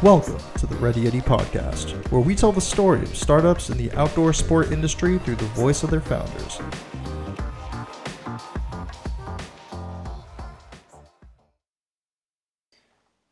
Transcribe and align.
Welcome 0.00 0.38
to 0.58 0.66
the 0.68 0.76
Ready 0.76 1.06
Yeti 1.06 1.20
podcast, 1.20 2.08
where 2.12 2.20
we 2.20 2.36
tell 2.36 2.52
the 2.52 2.60
story 2.60 3.02
of 3.02 3.16
startups 3.16 3.68
in 3.68 3.76
the 3.76 3.90
outdoor 3.98 4.32
sport 4.32 4.70
industry 4.70 5.18
through 5.18 5.34
the 5.34 5.44
voice 5.46 5.82
of 5.82 5.90
their 5.90 6.00
founders. 6.00 6.60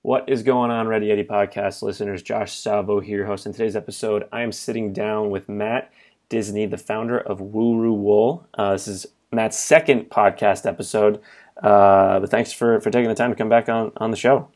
What 0.02 0.28
is 0.28 0.42
going 0.42 0.72
on, 0.72 0.88
Ready 0.88 1.06
Yeti 1.06 1.24
podcast 1.24 1.82
listeners? 1.82 2.20
Josh 2.24 2.58
Salvo 2.58 2.98
here, 2.98 3.24
hosting 3.26 3.52
today's 3.52 3.76
episode. 3.76 4.26
I 4.32 4.42
am 4.42 4.50
sitting 4.50 4.92
down 4.92 5.30
with 5.30 5.48
Matt 5.48 5.92
Disney, 6.28 6.66
the 6.66 6.78
founder 6.78 7.16
of 7.16 7.38
Wuru 7.38 7.96
Wool. 7.96 8.44
Uh, 8.54 8.72
this 8.72 8.88
is 8.88 9.06
Matt's 9.30 9.56
second 9.56 10.10
podcast 10.10 10.66
episode, 10.66 11.20
uh, 11.62 12.18
but 12.18 12.28
thanks 12.28 12.52
for, 12.52 12.80
for 12.80 12.90
taking 12.90 13.08
the 13.08 13.14
time 13.14 13.30
to 13.30 13.36
come 13.36 13.48
back 13.48 13.68
on, 13.68 13.92
on 13.98 14.10
the 14.10 14.16
show. 14.16 14.48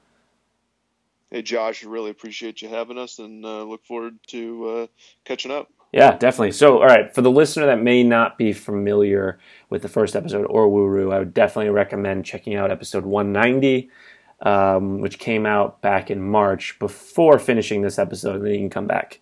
Hey, 1.30 1.42
Josh, 1.42 1.84
really 1.84 2.10
appreciate 2.10 2.62
you 2.62 2.68
having 2.68 2.98
us 2.98 3.18
and 3.18 3.44
uh, 3.44 3.62
look 3.64 3.84
forward 3.84 4.18
to 4.28 4.68
uh, 4.68 4.86
catching 5.24 5.52
up. 5.52 5.68
Yeah, 5.92 6.16
definitely. 6.16 6.52
So, 6.52 6.78
all 6.78 6.86
right, 6.86 7.12
for 7.12 7.20
the 7.20 7.30
listener 7.30 7.66
that 7.66 7.82
may 7.82 8.04
not 8.04 8.38
be 8.38 8.52
familiar 8.52 9.40
with 9.70 9.82
the 9.82 9.88
first 9.88 10.14
episode 10.14 10.44
or 10.46 10.68
Wuru, 10.68 11.12
I 11.12 11.18
would 11.18 11.34
definitely 11.34 11.70
recommend 11.70 12.24
checking 12.24 12.54
out 12.54 12.70
episode 12.70 13.04
190 13.04 13.90
um, 14.42 15.00
which 15.00 15.18
came 15.18 15.46
out 15.46 15.80
back 15.82 16.10
in 16.10 16.22
March 16.22 16.78
before 16.78 17.38
finishing 17.38 17.82
this 17.82 17.98
episode, 17.98 18.42
then 18.42 18.52
you 18.52 18.58
can 18.58 18.70
come 18.70 18.86
back. 18.86 19.20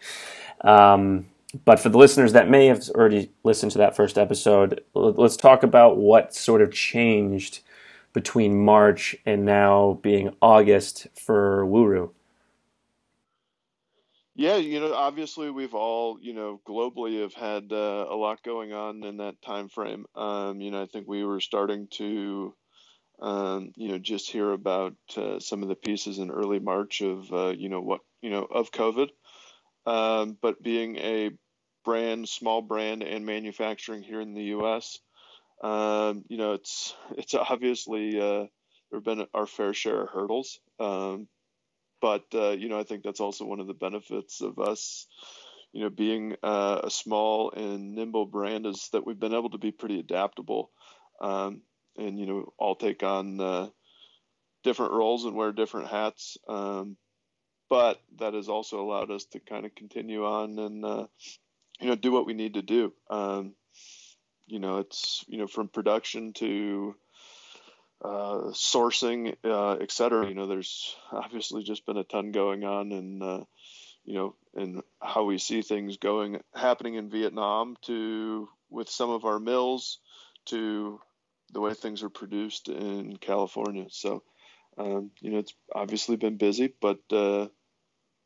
Um, 0.61 1.27
but 1.65 1.81
for 1.81 1.89
the 1.89 1.99
listeners 1.99 2.35
that 2.35 2.49
may 2.49 2.67
have 2.67 2.89
already 2.91 3.33
listened 3.43 3.73
to 3.73 3.79
that 3.79 3.97
first 3.97 4.19
episode, 4.19 4.83
let's 4.95 5.37
talk 5.37 5.63
about 5.63 5.97
what 5.97 6.35
sort 6.35 6.61
of 6.63 6.73
changed 6.73 7.61
between 8.19 8.65
March 8.65 9.15
and 9.25 9.45
now 9.45 9.97
being 10.03 10.35
August 10.43 11.07
for 11.15 11.65
Wuru. 11.65 12.11
Yeah, 14.35 14.57
you 14.57 14.81
know, 14.81 14.93
obviously 14.93 15.53
we've 15.53 15.75
all, 15.75 16.19
you 16.21 16.35
know, 16.35 16.61
globally 16.67 17.23
have 17.23 17.33
had 17.33 17.73
uh, 17.73 18.07
a 18.11 18.17
lot 18.17 18.43
going 18.43 18.73
on 18.73 19.05
in 19.05 19.19
that 19.19 19.41
time 19.41 19.69
frame. 19.69 20.05
Um, 20.17 20.61
you 20.61 20.73
know, 20.73 20.83
I 20.83 20.87
think 20.87 21.07
we 21.07 21.25
were 21.25 21.39
starting 21.39 21.87
to 21.93 22.57
um, 23.21 23.73
you 23.77 23.89
know, 23.89 23.99
just 23.99 24.31
hear 24.31 24.51
about 24.51 24.95
uh, 25.17 25.39
some 25.39 25.63
of 25.63 25.69
the 25.69 25.77
pieces 25.77 26.19
in 26.19 26.33
early 26.33 26.59
March 26.59 27.01
of, 27.01 27.33
uh, 27.33 27.55
you 27.57 27.69
know, 27.69 27.81
what, 27.81 28.01
you 28.21 28.31
know, 28.31 28.43
of 28.43 28.73
COVID. 28.73 29.11
Um, 29.87 30.37
but 30.41 30.61
being 30.61 30.97
a 30.97 31.31
brand, 31.85 32.29
small 32.29 32.63
brand 32.63 33.05
and 33.05 33.25
manufacturing 33.25 34.03
here 34.03 34.21
in 34.21 34.35
the 34.35 34.45
U.S., 34.57 34.99
um, 35.63 36.25
you 36.29 36.37
know, 36.37 36.55
it's, 36.55 36.95
it's 37.17 37.35
obviously, 37.35 38.19
uh, 38.21 38.47
there 38.91 38.99
have 38.99 39.05
been 39.05 39.27
our 39.35 39.47
fair 39.47 39.75
share 39.75 40.03
of 40.03 40.11
hurdles. 40.11 40.61
Um, 40.79 41.29
but, 42.01 42.25
uh, 42.35 42.51
you 42.51 42.69
know, 42.69 42.79
I 42.79 42.85
think 42.85 43.03
that's 43.03 43.21
also 43.21 43.45
one 43.45 43.61
of 43.61 43.67
the 43.67 43.75
benefits 43.75 44.41
of 44.41 44.59
us, 44.59 45.07
you 45.73 45.83
know, 45.83 45.91
being 45.91 46.37
uh, 46.43 46.81
a 46.85 46.91
small 46.91 47.51
and 47.51 47.95
nimble 47.95 48.27
brand 48.27 48.67
is 48.67 48.89
that 48.93 49.05
we've 49.05 49.19
been 49.19 49.35
able 49.35 49.51
to 49.51 49.59
be 49.59 49.73
pretty 49.73 49.99
adaptable. 49.99 50.71
Um, 51.21 51.63
and 51.99 52.19
you 52.19 52.27
know 52.27 52.53
all 52.57 52.77
take 52.77 53.03
on 53.03 53.41
uh, 53.41 53.69
different 54.63 54.93
roles 54.93 55.25
and 55.25 55.35
wear 55.35 55.53
different 55.53 55.89
hats. 55.89 56.39
Um, 56.49 56.97
but 57.69 58.01
that 58.19 58.33
has 58.33 58.49
also 58.49 58.81
allowed 58.81 59.11
us 59.11 59.27
to 59.27 59.41
kind 59.41 59.67
of 59.67 59.75
continue 59.75 60.25
on 60.25 60.59
and 60.59 60.85
uh, 60.85 61.07
you 61.81 61.89
know 61.89 61.97
do 61.97 62.13
what 62.13 62.27
we 62.27 62.35
need 62.35 62.55
to 62.55 62.63
do. 62.63 62.95
Um, 63.11 63.55
you 64.49 64.59
know, 64.59 64.79
it's 64.79 65.25
you 65.29 65.39
know 65.39 65.47
from 65.47 65.69
production 65.69 66.33
to 66.35 66.95
uh, 68.05 68.53
sourcing, 68.53 69.35
uh, 69.45 69.73
et 69.73 69.91
cetera. 69.91 70.29
You 70.29 70.35
know, 70.35 70.47
there's 70.47 70.97
obviously 71.13 71.63
just 71.63 71.87
been 71.87 71.97
a 71.97 72.05
ton 72.05 72.33
going 72.33 72.65
on, 72.65 72.93
and 72.93 73.23
uh, 73.23 73.45
you 74.05 74.15
know, 74.15 74.35
and 74.55 74.83
how 75.03 75.25
we 75.25 75.39
see 75.39 75.63
things 75.63 75.97
going 75.99 76.41
happening 76.55 76.95
in 76.95 77.11
Vietnam 77.11 77.77
to 77.83 78.49
with 78.71 78.89
some 78.89 79.11
of 79.11 79.25
our 79.25 79.39
mills 79.39 79.99
to 80.47 81.01
the 81.53 81.61
way 81.61 81.75
things 81.75 82.03
are 82.03 82.11
produced 82.11 82.69
in 82.69 83.17
California. 83.17 83.87
So, 83.91 84.23
um, 84.77 85.11
you 85.21 85.31
know, 85.31 85.39
it's 85.39 85.55
obviously 85.75 86.17
been 86.17 86.37
busy, 86.37 86.73
but 86.81 87.01
uh, 87.11 87.49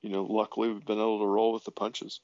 you 0.03 0.11
know, 0.11 0.25
luckily 0.25 0.69
we've 0.69 0.85
been 0.85 0.99
able 0.99 1.21
to 1.21 1.27
roll 1.27 1.53
with 1.53 1.65
the 1.65 1.71
punches. 1.71 2.21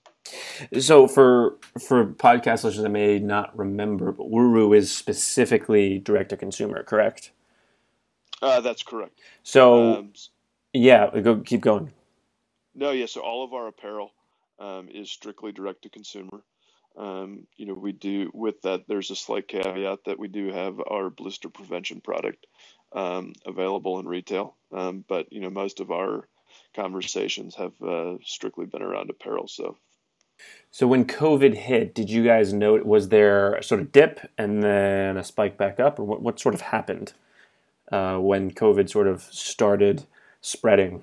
So, 0.78 1.06
for 1.06 1.56
for 1.80 2.04
podcast 2.06 2.64
listeners 2.64 2.82
that 2.82 2.90
may 2.90 3.18
not 3.18 3.56
remember, 3.56 4.12
but 4.12 4.30
Wuru 4.30 4.76
is 4.76 4.94
specifically 4.94 5.98
direct 5.98 6.30
to 6.30 6.36
consumer, 6.36 6.82
correct? 6.82 7.30
Uh, 8.42 8.60
that's 8.60 8.82
correct. 8.82 9.18
So, 9.42 9.98
um, 9.98 10.12
yeah, 10.72 11.08
go 11.20 11.38
keep 11.38 11.60
going. 11.60 11.92
No, 12.74 12.90
yeah. 12.90 13.06
So 13.06 13.20
all 13.20 13.44
of 13.44 13.52
our 13.52 13.68
apparel 13.68 14.12
um, 14.58 14.88
is 14.88 15.10
strictly 15.10 15.52
direct 15.52 15.82
to 15.82 15.88
consumer. 15.88 16.42
Um, 16.96 17.46
you 17.56 17.66
know, 17.66 17.74
we 17.74 17.92
do 17.92 18.30
with 18.34 18.62
that. 18.62 18.84
There's 18.88 19.10
a 19.10 19.16
slight 19.16 19.48
caveat 19.48 20.00
that 20.06 20.18
we 20.18 20.28
do 20.28 20.52
have 20.52 20.80
our 20.84 21.10
blister 21.10 21.48
prevention 21.48 22.00
product 22.00 22.46
um, 22.92 23.34
available 23.46 23.98
in 24.00 24.06
retail, 24.06 24.56
um, 24.72 25.04
but 25.08 25.32
you 25.32 25.40
know, 25.40 25.50
most 25.50 25.80
of 25.80 25.90
our 25.90 26.26
conversations 26.74 27.54
have 27.56 27.80
uh, 27.82 28.14
strictly 28.24 28.66
been 28.66 28.82
around 28.82 29.10
apparel. 29.10 29.48
So, 29.48 29.76
so 30.70 30.86
when 30.86 31.04
COVID 31.04 31.54
hit, 31.54 31.94
did 31.94 32.10
you 32.10 32.24
guys 32.24 32.52
note 32.52 32.84
was 32.84 33.08
there 33.08 33.54
a 33.54 33.62
sort 33.62 33.80
of 33.80 33.92
dip 33.92 34.30
and 34.36 34.62
then 34.62 35.16
a 35.16 35.24
spike 35.24 35.56
back 35.56 35.80
up, 35.80 35.98
or 35.98 36.04
what, 36.04 36.22
what 36.22 36.40
sort 36.40 36.54
of 36.54 36.60
happened 36.60 37.12
uh, 37.90 38.18
when 38.18 38.50
COVID 38.50 38.88
sort 38.88 39.06
of 39.06 39.22
started 39.22 40.04
spreading? 40.40 41.02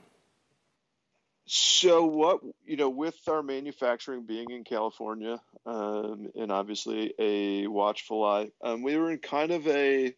So 1.47 2.05
what 2.05 2.39
you 2.65 2.75
know, 2.75 2.89
with 2.89 3.19
our 3.27 3.43
manufacturing 3.43 4.23
being 4.23 4.49
in 4.49 4.63
California, 4.63 5.39
um, 5.65 6.31
and 6.35 6.51
obviously 6.51 7.13
a 7.19 7.67
watchful 7.67 8.23
eye, 8.23 8.49
um, 8.63 8.81
we 8.81 8.97
were 8.97 9.11
in 9.11 9.19
kind 9.19 9.51
of 9.51 9.67
a, 9.67 10.15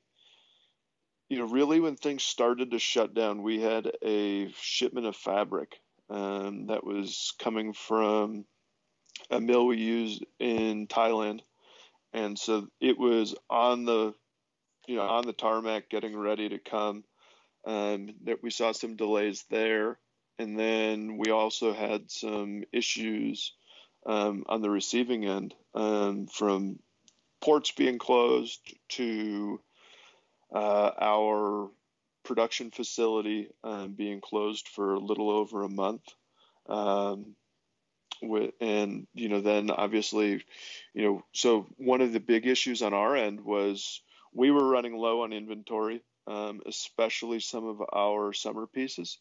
you 1.29 1.37
know, 1.37 1.45
really 1.45 1.79
when 1.79 1.95
things 1.95 2.23
started 2.23 2.71
to 2.71 2.79
shut 2.79 3.13
down, 3.13 3.43
we 3.43 3.61
had 3.61 3.91
a 4.03 4.51
shipment 4.61 5.07
of 5.07 5.15
fabric 5.15 5.79
um, 6.09 6.67
that 6.67 6.85
was 6.85 7.33
coming 7.39 7.73
from 7.73 8.45
a 9.29 9.39
mill 9.39 9.65
we 9.67 9.77
used 9.77 10.25
in 10.39 10.87
Thailand, 10.87 11.41
and 12.13 12.37
so 12.37 12.67
it 12.79 12.97
was 12.97 13.35
on 13.49 13.85
the, 13.85 14.13
you 14.87 14.95
know, 14.95 15.03
on 15.03 15.25
the 15.25 15.33
tarmac 15.33 15.89
getting 15.89 16.17
ready 16.17 16.49
to 16.49 16.59
come. 16.59 17.03
Um, 17.65 18.15
that 18.23 18.41
we 18.41 18.49
saw 18.49 18.71
some 18.71 18.95
delays 18.95 19.43
there 19.49 19.99
and 20.39 20.57
then 20.57 21.17
we 21.17 21.31
also 21.31 21.73
had 21.73 22.11
some 22.11 22.63
issues 22.71 23.53
um, 24.05 24.43
on 24.47 24.61
the 24.61 24.69
receiving 24.69 25.25
end 25.25 25.53
um, 25.73 26.27
from 26.27 26.79
ports 27.41 27.71
being 27.71 27.97
closed 27.97 28.59
to 28.89 29.59
uh, 30.53 30.91
our 30.99 31.69
production 32.23 32.71
facility 32.71 33.49
um, 33.63 33.93
being 33.93 34.21
closed 34.21 34.67
for 34.67 34.93
a 34.93 34.99
little 34.99 35.29
over 35.29 35.63
a 35.63 35.69
month. 35.69 36.03
Um, 36.67 37.35
with, 38.21 38.51
and 38.59 39.05
you 39.13 39.29
know 39.29 39.41
then 39.41 39.69
obviously 39.69 40.43
you 40.95 41.03
know 41.03 41.23
so 41.33 41.67
one 41.77 42.01
of 42.01 42.13
the 42.13 42.19
big 42.19 42.47
issues 42.47 42.81
on 42.81 42.91
our 42.91 43.15
end 43.15 43.39
was 43.41 44.01
we 44.33 44.49
were 44.49 44.67
running 44.67 44.97
low 44.97 45.21
on 45.21 45.33
inventory 45.33 46.01
um, 46.25 46.61
especially 46.65 47.39
some 47.39 47.67
of 47.67 47.79
our 47.93 48.33
summer 48.33 48.65
pieces 48.65 49.19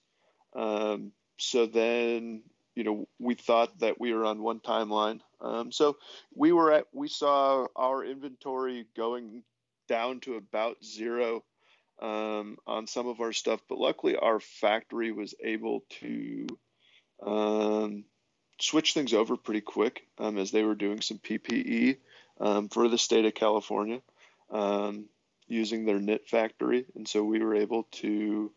um, 0.57 1.13
so 1.39 1.67
then, 1.67 2.43
you 2.75 2.85
know, 2.85 3.09
we 3.19 3.35
thought 3.35 3.79
that 3.81 4.01
we 4.01 4.13
were 4.13 4.25
on 4.25 4.43
one 4.43 4.61
timeline. 4.61 5.21
Um, 5.41 5.71
so 5.71 5.97
we 6.35 6.53
were 6.53 6.73
at, 6.73 6.87
we 6.93 7.09
saw 7.09 7.67
our 7.77 8.05
inventory 8.05 8.87
going 8.97 9.43
down 9.87 10.21
to 10.21 10.37
about 10.37 10.85
zero 10.85 11.45
um, 12.01 12.59
on 12.67 12.87
some 12.87 13.09
of 13.09 13.21
our 13.21 13.33
stuff, 13.33 13.61
but 13.69 13.79
luckily 13.79 14.17
our 14.17 14.41
factory 14.41 15.13
was 15.13 15.35
able 15.43 15.85
to 16.01 16.47
um, 17.25 18.05
switch 18.61 18.93
things 18.93 19.15
over 19.15 19.37
pretty 19.37 19.61
quick 19.61 20.07
um, 20.19 20.39
as 20.39 20.51
they 20.51 20.63
were 20.63 20.75
doing 20.75 21.01
some 21.01 21.19
PPE 21.19 21.97
um, 22.41 22.69
for 22.69 22.89
the 22.89 22.99
state 22.99 23.25
of 23.25 23.35
California 23.35 24.01
um, 24.51 25.07
using 25.49 25.85
their 25.85 25.99
knit 25.99 26.29
factory. 26.29 26.85
And 26.95 27.09
so 27.09 27.25
we 27.25 27.39
were 27.39 27.55
able 27.55 27.85
to 27.93 28.53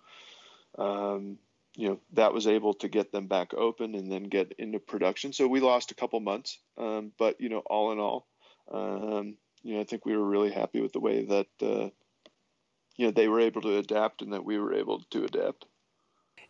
um, 0.77 1.37
you 1.75 1.87
know 1.87 1.99
that 2.13 2.33
was 2.33 2.47
able 2.47 2.73
to 2.73 2.89
get 2.89 3.11
them 3.11 3.27
back 3.27 3.53
open 3.53 3.95
and 3.95 4.11
then 4.11 4.23
get 4.23 4.53
into 4.57 4.79
production. 4.79 5.31
So 5.31 5.47
we 5.47 5.61
lost 5.61 5.91
a 5.91 5.95
couple 5.95 6.19
months, 6.19 6.59
but 6.75 7.39
you 7.39 7.47
know 7.47 7.59
all 7.59 7.91
in 7.91 7.99
all, 7.99 8.27
you 9.63 9.75
know 9.75 9.81
I 9.81 9.83
think 9.83 10.05
we 10.05 10.15
were 10.15 10.25
really 10.25 10.51
happy 10.51 10.81
with 10.81 10.93
the 10.93 10.99
way 10.99 11.25
that 11.25 11.47
uh, 11.61 11.89
you 12.95 13.05
know 13.05 13.11
they 13.11 13.27
were 13.27 13.39
able 13.39 13.61
to 13.61 13.77
adapt 13.77 14.21
and 14.21 14.33
that 14.33 14.45
we 14.45 14.57
were 14.57 14.73
able 14.73 15.01
to 15.11 15.23
adapt. 15.23 15.65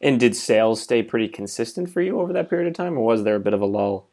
And 0.01 0.19
did 0.19 0.35
sales 0.35 0.81
stay 0.81 1.03
pretty 1.03 1.27
consistent 1.27 1.89
for 1.89 2.01
you 2.01 2.19
over 2.19 2.33
that 2.33 2.50
period 2.50 2.67
of 2.67 2.73
time, 2.73 2.97
or 2.97 3.03
was 3.03 3.23
there 3.23 3.35
a 3.35 3.39
bit 3.39 3.53
of 3.53 3.61
a 3.61 3.65
lull? 3.65 4.09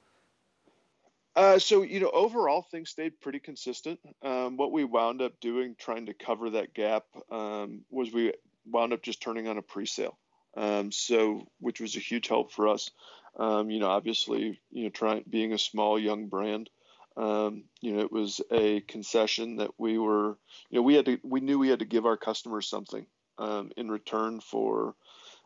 Uh, 1.37 1.58
so 1.58 1.82
you 1.82 2.00
know, 2.00 2.10
overall 2.12 2.62
things 2.62 2.90
stayed 2.90 3.20
pretty 3.20 3.38
consistent. 3.38 4.00
Um, 4.22 4.56
what 4.56 4.72
we 4.72 4.84
wound 4.84 5.20
up 5.20 5.38
doing, 5.40 5.76
trying 5.78 6.06
to 6.06 6.14
cover 6.14 6.50
that 6.50 6.72
gap, 6.72 7.04
um, 7.31 7.82
was 7.90 8.12
we 8.12 8.32
wound 8.64 8.94
up 8.94 9.02
just 9.02 9.20
turning 9.20 9.46
on 9.46 9.58
a 9.58 9.62
pre-sale. 9.62 10.19
Um, 10.56 10.90
so, 10.90 11.46
which 11.60 11.81
was 11.81 11.96
a 11.96 12.00
huge 12.00 12.28
help 12.28 12.52
for 12.52 12.69
us. 12.69 12.90
Um, 13.38 13.70
you 13.70 13.81
know, 13.81 13.88
obviously, 13.88 14.58
you 14.70 14.84
know, 14.84 14.88
trying 14.88 15.25
being 15.28 15.52
a 15.52 15.58
small 15.58 15.98
young 15.98 16.28
brand, 16.28 16.70
um, 17.16 17.64
you 17.80 17.92
know, 17.94 18.00
it 18.00 18.12
was 18.12 18.40
a 18.52 18.80
concession 18.80 19.56
that 19.56 19.70
we 19.78 19.98
were, 19.98 20.38
you 20.70 20.78
know, 20.78 20.82
we 20.82 20.94
had 20.94 21.06
to, 21.06 21.18
we 21.22 21.40
knew 21.40 21.58
we 21.58 21.68
had 21.68 21.78
to 21.78 21.84
give 21.84 22.06
our 22.06 22.16
customers 22.16 22.68
something 22.68 23.06
um, 23.38 23.70
in 23.76 23.90
return 23.90 24.40
for 24.40 24.94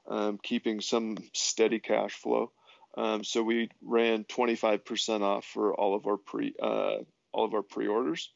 um, 0.08 0.38
keeping 0.42 0.80
some 0.80 1.16
steady 1.32 1.78
cash 1.78 2.12
flow. 2.12 2.50
Um, 2.96 3.22
so 3.22 3.42
we 3.42 3.70
ran 3.82 4.24
25% 4.24 5.22
off 5.22 5.44
for 5.44 5.74
all 5.74 5.94
of 5.94 6.06
our 6.06 6.16
pre, 6.16 6.54
uh, 6.60 6.96
all 7.32 7.44
of 7.44 7.54
our 7.54 7.62
pre-orders. 7.62 8.32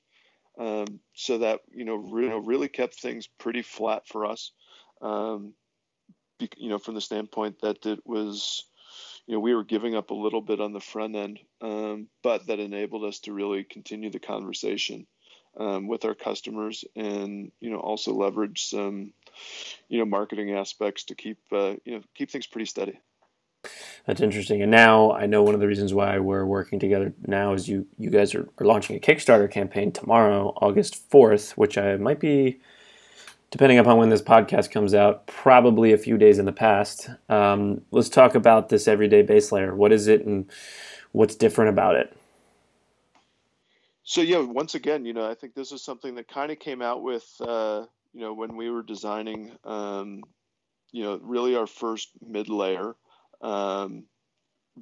Um, 0.57 1.01
so 1.15 1.39
that 1.39 1.63
you 1.73 1.85
know, 1.85 1.97
re- 1.97 2.29
really 2.45 2.69
kept 2.69 2.95
things 2.95 3.27
pretty 3.27 3.63
flat 3.63 4.07
for 4.07 4.25
us. 4.25 4.53
Um, 5.03 5.55
be, 6.39 6.49
you 6.57 6.69
know, 6.69 6.79
from 6.79 6.95
the 6.95 7.01
standpoint 7.01 7.61
that 7.63 7.85
it 7.87 7.99
was 8.07 8.65
you 9.27 9.35
know, 9.35 9.41
we 9.41 9.55
were 9.55 9.65
giving 9.65 9.95
up 9.95 10.11
a 10.11 10.15
little 10.15 10.43
bit 10.43 10.61
on 10.61 10.73
the 10.73 10.81
front 10.81 11.17
end, 11.17 11.41
um, 11.61 12.09
but 12.23 12.47
that 12.47 12.61
enabled 12.61 13.05
us 13.05 13.21
to 13.21 13.33
really 13.33 13.65
continue 13.65 14.11
the 14.11 14.19
conversation 14.19 15.07
um, 15.59 15.87
with 15.89 16.05
our 16.05 16.15
customers 16.15 16.85
and, 16.95 17.51
you 17.61 17.71
know, 17.71 17.79
also 17.79 18.13
leverage 18.13 18.65
some, 18.65 19.13
you 19.89 19.99
know, 19.99 20.05
marketing 20.05 20.53
aspects 20.53 21.05
to 21.05 21.15
keep, 21.15 21.39
uh, 21.53 21.75
you 21.85 21.97
know, 21.97 22.01
keep 22.15 22.31
things 22.31 22.47
pretty 22.47 22.67
steady. 22.67 22.99
That's 24.07 24.21
interesting. 24.21 24.61
And 24.61 24.71
now 24.71 25.13
I 25.13 25.25
know 25.25 25.43
one 25.43 25.55
of 25.55 25.61
the 25.61 25.67
reasons 25.67 25.95
why 25.95 26.19
we're 26.19 26.45
working 26.45 26.79
together 26.79 27.15
now 27.27 27.55
is 27.55 27.67
you, 27.67 27.87
you 27.99 28.11
guys 28.11 28.35
are, 28.35 28.47
are 28.59 28.67
launching 28.67 28.97
a 28.97 29.01
Kickstarter 29.01 29.51
campaign 29.51 29.91
tomorrow, 29.91 30.53
August 30.61 31.09
4th, 31.11 31.53
which 31.53 31.79
I 31.79 31.97
might 31.97 32.21
be 32.21 32.61
depending 33.55 33.79
upon 33.79 33.99
when 33.99 34.09
this 34.09 34.21
podcast 34.21 34.73
comes 34.73 34.95
out, 34.95 35.29
probably 35.29 35.93
a 35.93 35.97
few 35.97 36.19
days 36.19 36.41
in 36.41 36.45
the 36.45 36.51
past. 36.51 37.09
Um, 37.29 37.83
let's 37.93 38.09
talk 38.09 38.35
about 38.35 38.69
this 38.69 38.89
everyday 38.89 39.23
base 39.23 39.53
layer. 39.53 39.77
What 39.77 39.93
is 39.93 40.09
it 40.09 40.27
and 40.27 40.51
what's 41.13 41.37
different 41.37 41.71
about 41.71 41.95
it? 41.95 42.17
So 44.03 44.23
yeah, 44.23 44.39
once 44.39 44.75
again, 44.75 45.05
you 45.05 45.13
know, 45.13 45.31
I 45.31 45.35
think 45.35 45.55
this 45.55 45.71
is 45.71 45.85
something 45.85 46.17
that 46.17 46.27
kind 46.27 46.51
of 46.51 46.59
came 46.59 46.83
out 46.83 47.05
with, 47.05 47.25
uh, 47.41 47.85
you 48.13 48.23
know, 48.23 48.35
when 48.35 48.57
we 48.57 48.71
were 48.71 48.83
designing, 48.83 49.53
um, 49.63 50.25
you 50.91 51.05
know, 51.05 51.21
really 51.23 51.55
our 51.55 51.69
first 51.69 52.09
mid 52.27 52.49
layer, 52.49 52.97
um, 53.41 54.03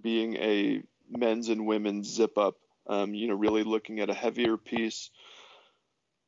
being 0.01 0.37
a 0.37 0.83
men's 1.11 1.51
and 1.51 1.67
women's 1.67 2.09
zip 2.09 2.39
up. 2.39 2.55
Um, 2.87 3.15
you 3.15 3.29
know, 3.29 3.35
really 3.35 3.65
looking 3.65 4.01
at 4.01 4.09
a 4.09 4.15
heavier 4.15 4.57
piece 4.57 5.11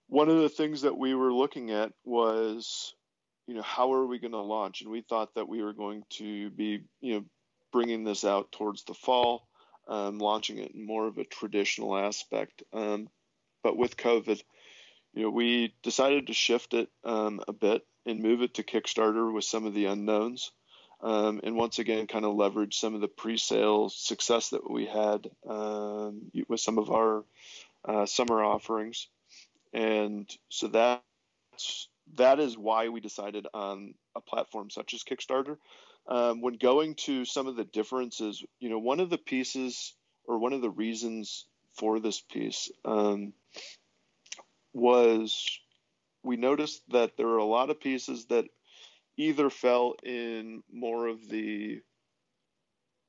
one 0.08 0.28
of 0.28 0.38
the 0.38 0.48
things 0.48 0.82
that 0.82 0.96
we 0.96 1.14
were 1.14 1.32
looking 1.32 1.70
at 1.70 1.92
was, 2.04 2.94
you 3.46 3.54
know, 3.54 3.62
how 3.62 3.92
are 3.92 4.06
we 4.06 4.18
going 4.18 4.32
to 4.32 4.40
launch? 4.40 4.82
And 4.82 4.90
we 4.90 5.00
thought 5.00 5.34
that 5.34 5.48
we 5.48 5.62
were 5.62 5.72
going 5.72 6.04
to 6.10 6.50
be, 6.50 6.84
you 7.00 7.14
know, 7.14 7.24
bringing 7.72 8.04
this 8.04 8.24
out 8.24 8.52
towards 8.52 8.84
the 8.84 8.94
fall, 8.94 9.48
um, 9.88 10.18
launching 10.18 10.58
it 10.58 10.72
in 10.74 10.86
more 10.86 11.06
of 11.06 11.18
a 11.18 11.24
traditional 11.24 11.96
aspect. 11.96 12.62
Um, 12.72 13.08
but 13.62 13.76
with 13.76 13.96
COVID, 13.96 14.40
you 15.14 15.22
know, 15.22 15.30
we 15.30 15.74
decided 15.82 16.26
to 16.26 16.32
shift 16.32 16.74
it 16.74 16.88
um, 17.04 17.40
a 17.48 17.52
bit 17.52 17.86
and 18.06 18.20
move 18.20 18.42
it 18.42 18.54
to 18.54 18.62
Kickstarter 18.62 19.32
with 19.32 19.44
some 19.44 19.64
of 19.64 19.74
the 19.74 19.86
unknowns. 19.86 20.52
Um, 21.00 21.40
and 21.42 21.56
once 21.56 21.78
again, 21.78 22.06
kind 22.06 22.24
of 22.24 22.34
leverage 22.34 22.78
some 22.78 22.94
of 22.94 23.00
the 23.00 23.08
pre-sale 23.08 23.88
success 23.88 24.50
that 24.50 24.70
we 24.70 24.86
had 24.86 25.28
um, 25.48 26.30
with 26.48 26.60
some 26.60 26.78
of 26.78 26.90
our 26.90 27.24
uh, 27.84 28.06
summer 28.06 28.42
offerings 28.42 29.08
and 29.74 30.30
so 30.48 30.68
that's 30.68 31.88
that 32.14 32.38
is 32.38 32.56
why 32.56 32.88
we 32.88 33.00
decided 33.00 33.46
on 33.52 33.94
a 34.14 34.20
platform 34.20 34.70
such 34.70 34.94
as 34.94 35.02
Kickstarter. 35.02 35.56
Um, 36.06 36.42
when 36.42 36.54
going 36.54 36.94
to 37.06 37.24
some 37.24 37.46
of 37.46 37.56
the 37.56 37.64
differences, 37.64 38.44
you 38.60 38.68
know, 38.68 38.78
one 38.78 39.00
of 39.00 39.10
the 39.10 39.18
pieces 39.18 39.94
or 40.26 40.38
one 40.38 40.52
of 40.52 40.60
the 40.60 40.70
reasons 40.70 41.46
for 41.76 41.98
this 41.98 42.20
piece 42.20 42.70
um, 42.84 43.32
was 44.72 45.58
we 46.22 46.36
noticed 46.36 46.82
that 46.90 47.16
there 47.16 47.26
were 47.26 47.38
a 47.38 47.44
lot 47.44 47.70
of 47.70 47.80
pieces 47.80 48.26
that 48.26 48.44
either 49.16 49.50
fell 49.50 49.94
in 50.02 50.62
more 50.72 51.06
of 51.06 51.28
the 51.28 51.80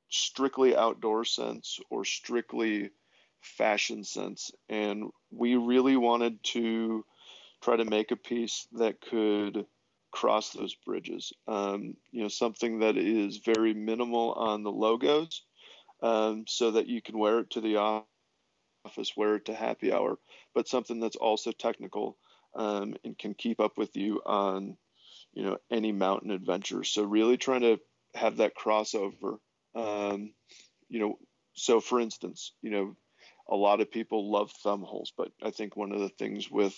strictly 0.08 0.74
outdoor 0.74 1.24
sense 1.24 1.80
or 1.90 2.04
strictly 2.04 2.90
fashion 3.46 4.04
sense. 4.04 4.50
And 4.68 5.10
we 5.30 5.56
really 5.56 5.96
wanted 5.96 6.42
to 6.44 7.04
try 7.62 7.76
to 7.76 7.84
make 7.84 8.10
a 8.10 8.16
piece 8.16 8.66
that 8.72 9.00
could 9.00 9.66
cross 10.10 10.50
those 10.50 10.74
bridges. 10.74 11.32
Um, 11.46 11.94
you 12.10 12.22
know, 12.22 12.28
something 12.28 12.80
that 12.80 12.96
is 12.96 13.38
very 13.38 13.74
minimal 13.74 14.32
on 14.32 14.62
the 14.62 14.72
logos 14.72 15.42
um, 16.02 16.44
so 16.46 16.72
that 16.72 16.86
you 16.86 17.02
can 17.02 17.18
wear 17.18 17.40
it 17.40 17.50
to 17.50 17.60
the 17.60 17.76
office, 17.76 19.16
wear 19.16 19.36
it 19.36 19.46
to 19.46 19.54
happy 19.54 19.92
hour, 19.92 20.18
but 20.54 20.68
something 20.68 21.00
that's 21.00 21.16
also 21.16 21.52
technical 21.52 22.16
um, 22.54 22.94
and 23.04 23.18
can 23.18 23.34
keep 23.34 23.60
up 23.60 23.76
with 23.76 23.96
you 23.96 24.22
on, 24.24 24.76
you 25.34 25.44
know, 25.44 25.58
any 25.70 25.92
mountain 25.92 26.30
adventure. 26.30 26.84
So 26.84 27.02
really 27.02 27.36
trying 27.36 27.62
to 27.62 27.78
have 28.14 28.38
that 28.38 28.56
crossover. 28.56 29.38
Um, 29.74 30.32
you 30.88 31.00
know, 31.00 31.18
so 31.54 31.80
for 31.80 32.00
instance, 32.00 32.52
you 32.62 32.70
know, 32.70 32.96
a 33.48 33.56
lot 33.56 33.80
of 33.80 33.90
people 33.90 34.30
love 34.30 34.50
thumb 34.62 34.82
holes, 34.82 35.12
but 35.16 35.30
I 35.42 35.50
think 35.50 35.76
one 35.76 35.92
of 35.92 36.00
the 36.00 36.08
things 36.08 36.50
with 36.50 36.74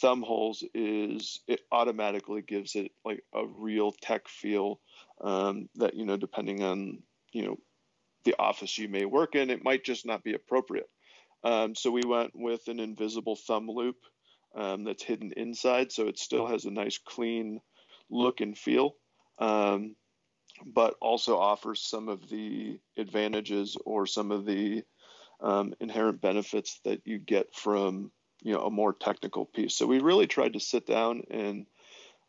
thumb 0.00 0.22
holes 0.22 0.64
is 0.74 1.40
it 1.46 1.60
automatically 1.70 2.42
gives 2.42 2.74
it 2.74 2.92
like 3.04 3.22
a 3.34 3.44
real 3.46 3.92
tech 3.92 4.28
feel 4.28 4.80
um, 5.20 5.68
that 5.76 5.94
you 5.94 6.06
know 6.06 6.16
depending 6.16 6.62
on 6.62 7.02
you 7.32 7.46
know 7.46 7.56
the 8.24 8.34
office 8.38 8.78
you 8.78 8.88
may 8.88 9.04
work 9.04 9.34
in, 9.34 9.50
it 9.50 9.64
might 9.64 9.84
just 9.84 10.06
not 10.06 10.22
be 10.22 10.34
appropriate. 10.34 10.88
Um, 11.44 11.74
so 11.74 11.90
we 11.90 12.02
went 12.06 12.30
with 12.34 12.68
an 12.68 12.78
invisible 12.78 13.36
thumb 13.36 13.68
loop 13.68 13.96
um, 14.54 14.84
that's 14.84 15.02
hidden 15.02 15.32
inside, 15.36 15.90
so 15.90 16.06
it 16.06 16.18
still 16.18 16.46
has 16.46 16.64
a 16.64 16.70
nice 16.70 16.98
clean 16.98 17.60
look 18.10 18.40
and 18.40 18.56
feel. 18.56 18.94
Um, 19.38 19.96
but 20.64 20.94
also 21.00 21.38
offers 21.38 21.82
some 21.82 22.08
of 22.08 22.28
the 22.28 22.78
advantages 22.96 23.76
or 23.84 24.06
some 24.06 24.30
of 24.30 24.44
the 24.44 24.82
um, 25.42 25.74
inherent 25.80 26.20
benefits 26.20 26.80
that 26.84 27.02
you 27.04 27.18
get 27.18 27.54
from 27.54 28.10
you 28.42 28.52
know 28.52 28.60
a 28.60 28.70
more 28.70 28.92
technical 28.92 29.44
piece. 29.44 29.74
So 29.74 29.86
we 29.86 30.00
really 30.00 30.26
tried 30.26 30.54
to 30.54 30.60
sit 30.60 30.86
down 30.86 31.22
and 31.30 31.66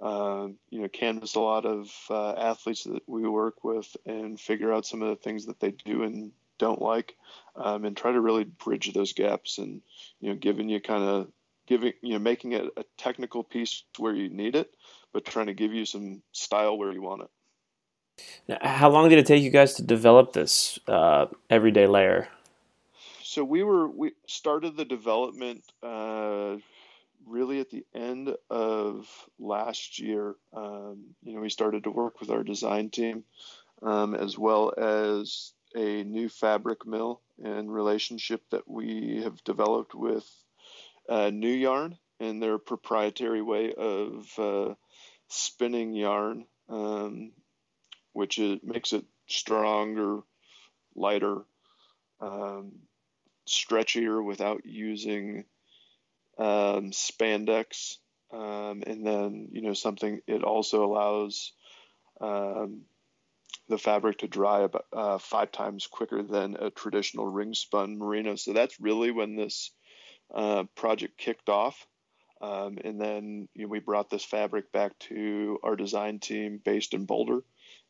uh, 0.01 0.48
you 0.70 0.82
know 0.82 0.88
canvas 0.89 1.36
a 1.36 1.39
lot 1.39 1.65
of 1.65 1.89
uh, 2.10 2.34
athletes 2.34 2.84
that 2.84 3.03
we 3.08 3.27
work 3.27 3.63
with 3.63 3.96
and 4.05 4.39
figure 4.39 4.74
out 4.74 4.86
some 4.86 5.01
of 5.01 5.10
the 5.10 5.24
things 5.24 5.46
that 5.46 5.60
they 5.60 5.72
do 5.72 6.03
and 6.03 6.32
don't 6.60 6.82
like, 6.82 7.15
um, 7.55 7.86
and 7.86 7.98
try 7.98 8.12
to 8.12 8.22
really 8.22 8.43
bridge 8.43 8.91
those 8.93 9.13
gaps 9.13 9.58
and 9.58 9.82
you 10.20 10.29
know 10.29 10.36
giving 10.36 10.70
you 10.70 10.82
kind 10.82 11.03
of 11.03 11.27
giving 11.67 11.93
you 12.01 12.13
know 12.13 12.20
making 12.20 12.53
it 12.53 12.65
a 12.77 12.84
technical 12.98 13.43
piece 13.43 13.84
where 13.98 14.13
you 14.13 14.29
need 14.29 14.55
it, 14.55 14.72
but 15.13 15.25
trying 15.25 15.48
to 15.48 15.53
give 15.53 15.74
you 15.74 15.86
some 15.86 16.22
style 16.32 16.77
where 16.77 16.91
you 16.91 17.01
want 17.01 17.22
it. 17.22 17.29
Now, 18.48 18.58
how 18.62 18.89
long 18.89 19.10
did 19.10 19.17
it 19.17 19.25
take 19.25 19.41
you 19.41 19.50
guys 19.50 19.74
to 19.75 19.84
develop 19.84 20.34
this 20.34 20.77
uh, 20.88 21.25
everyday 21.50 21.88
layer? 21.88 22.27
So 23.34 23.44
we 23.44 23.63
were 23.63 23.88
we 23.88 24.12
started 24.28 24.78
the 24.78 24.86
development 24.86 25.63
uh, 25.82 26.58
really 27.25 27.60
at 27.62 27.72
the 27.72 27.84
end 27.92 28.30
of 28.48 29.08
last 29.40 29.98
year. 29.98 30.36
Um, 30.56 31.16
you 31.24 31.34
know, 31.34 31.42
we 31.42 31.50
started 31.50 31.86
to 31.86 31.90
work 31.90 32.20
with 32.20 32.30
our 32.30 32.44
design 32.44 32.92
team 32.92 33.24
um, 33.82 34.13
as 34.13 34.38
well 34.38 34.72
as 34.78 35.52
a 35.75 36.04
new 36.04 36.30
fabric 36.30 36.86
mill 36.86 37.22
and 37.44 37.74
relationship 37.74 38.44
that 38.52 38.70
we 38.70 39.22
have 39.24 39.44
developed 39.44 39.96
with 39.96 40.30
uh, 41.10 41.32
Nuyarn 41.34 41.98
and 42.20 42.40
their 42.40 42.60
proprietary 42.60 43.42
way 43.42 43.74
of 43.74 44.30
uh, 44.38 44.75
spinning 45.30 45.96
yarn, 45.96 46.46
um, 46.70 47.32
which 48.12 48.40
makes 48.62 48.94
it 48.94 49.06
stronger, 49.25 50.20
lighter. 50.94 51.42
Um, 52.22 52.74
stretchier 53.47 54.23
without 54.23 54.65
using 54.65 55.45
um, 56.38 56.91
spandex. 56.91 57.97
Um, 58.31 58.83
and 58.88 59.05
then, 59.05 59.50
you 59.51 59.62
know, 59.62 59.73
something 59.73 60.21
it 60.27 60.43
also 60.43 60.83
allows 60.83 61.53
um, 62.19 62.81
the 63.69 63.77
fabric 63.77 64.19
to 64.19 64.27
dry 64.27 64.62
about 64.62 64.85
uh, 64.91 65.17
five 65.19 65.51
times 65.51 65.88
quicker 65.88 66.23
than 66.23 66.57
a 66.59 66.69
traditional 66.69 67.27
ring 67.27 67.53
spun 67.53 67.97
merino. 67.97 68.35
So 68.35 68.53
that's 68.53 68.79
really 68.79 69.12
when 69.12 69.35
this 69.35 69.71
uh, 70.33 70.63
project 70.75 71.17
kicked 71.17 71.50
off. 71.50 71.85
Um, 72.41 72.77
and 72.83 73.00
then 73.00 73.47
you 73.53 73.63
know, 73.63 73.67
we 73.69 73.79
brought 73.79 74.09
this 74.09 74.25
fabric 74.25 74.71
back 74.71 74.97
to 75.00 75.59
our 75.63 75.77
design 75.77 76.19
team 76.19 76.59
based 76.63 76.93
in 76.93 77.05
Boulder, 77.05 77.41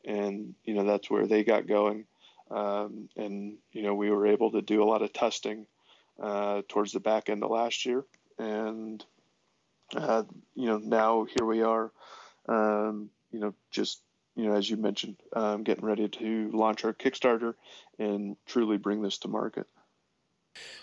and 0.06 0.54
you 0.64 0.76
know 0.76 0.84
that's 0.84 1.10
where 1.10 1.26
they 1.26 1.44
got 1.44 1.66
going. 1.66 2.06
Um, 2.52 3.10
and 3.16 3.58
you 3.72 3.82
know 3.82 3.96
we 3.96 4.10
were 4.10 4.28
able 4.28 4.52
to 4.52 4.62
do 4.62 4.84
a 4.84 4.86
lot 4.86 5.02
of 5.02 5.14
testing 5.14 5.66
uh, 6.22 6.62
towards 6.68 6.92
the 6.92 7.00
back 7.00 7.30
end 7.30 7.44
of 7.44 7.52
last 7.52 7.86
year, 7.86 8.04
and 8.38 9.04
uh, 9.96 10.24
you 10.56 10.68
know 10.68 10.78
now 10.78 11.26
here 11.26 11.46
we 11.46 11.64
are, 11.64 11.92
um, 12.48 13.10
you 13.32 13.40
know 13.40 13.54
just 13.72 14.02
you 14.36 14.46
know, 14.46 14.56
as 14.56 14.70
you 14.70 14.78
mentioned, 14.78 15.18
um, 15.34 15.64
getting 15.64 15.86
ready 15.86 16.08
to 16.08 16.50
launch 16.54 16.84
our 16.86 16.94
Kickstarter 16.94 17.54
and 18.00 18.36
truly 18.46 18.78
bring 18.78 19.02
this 19.02 19.20
to 19.20 19.28
market. 19.28 19.68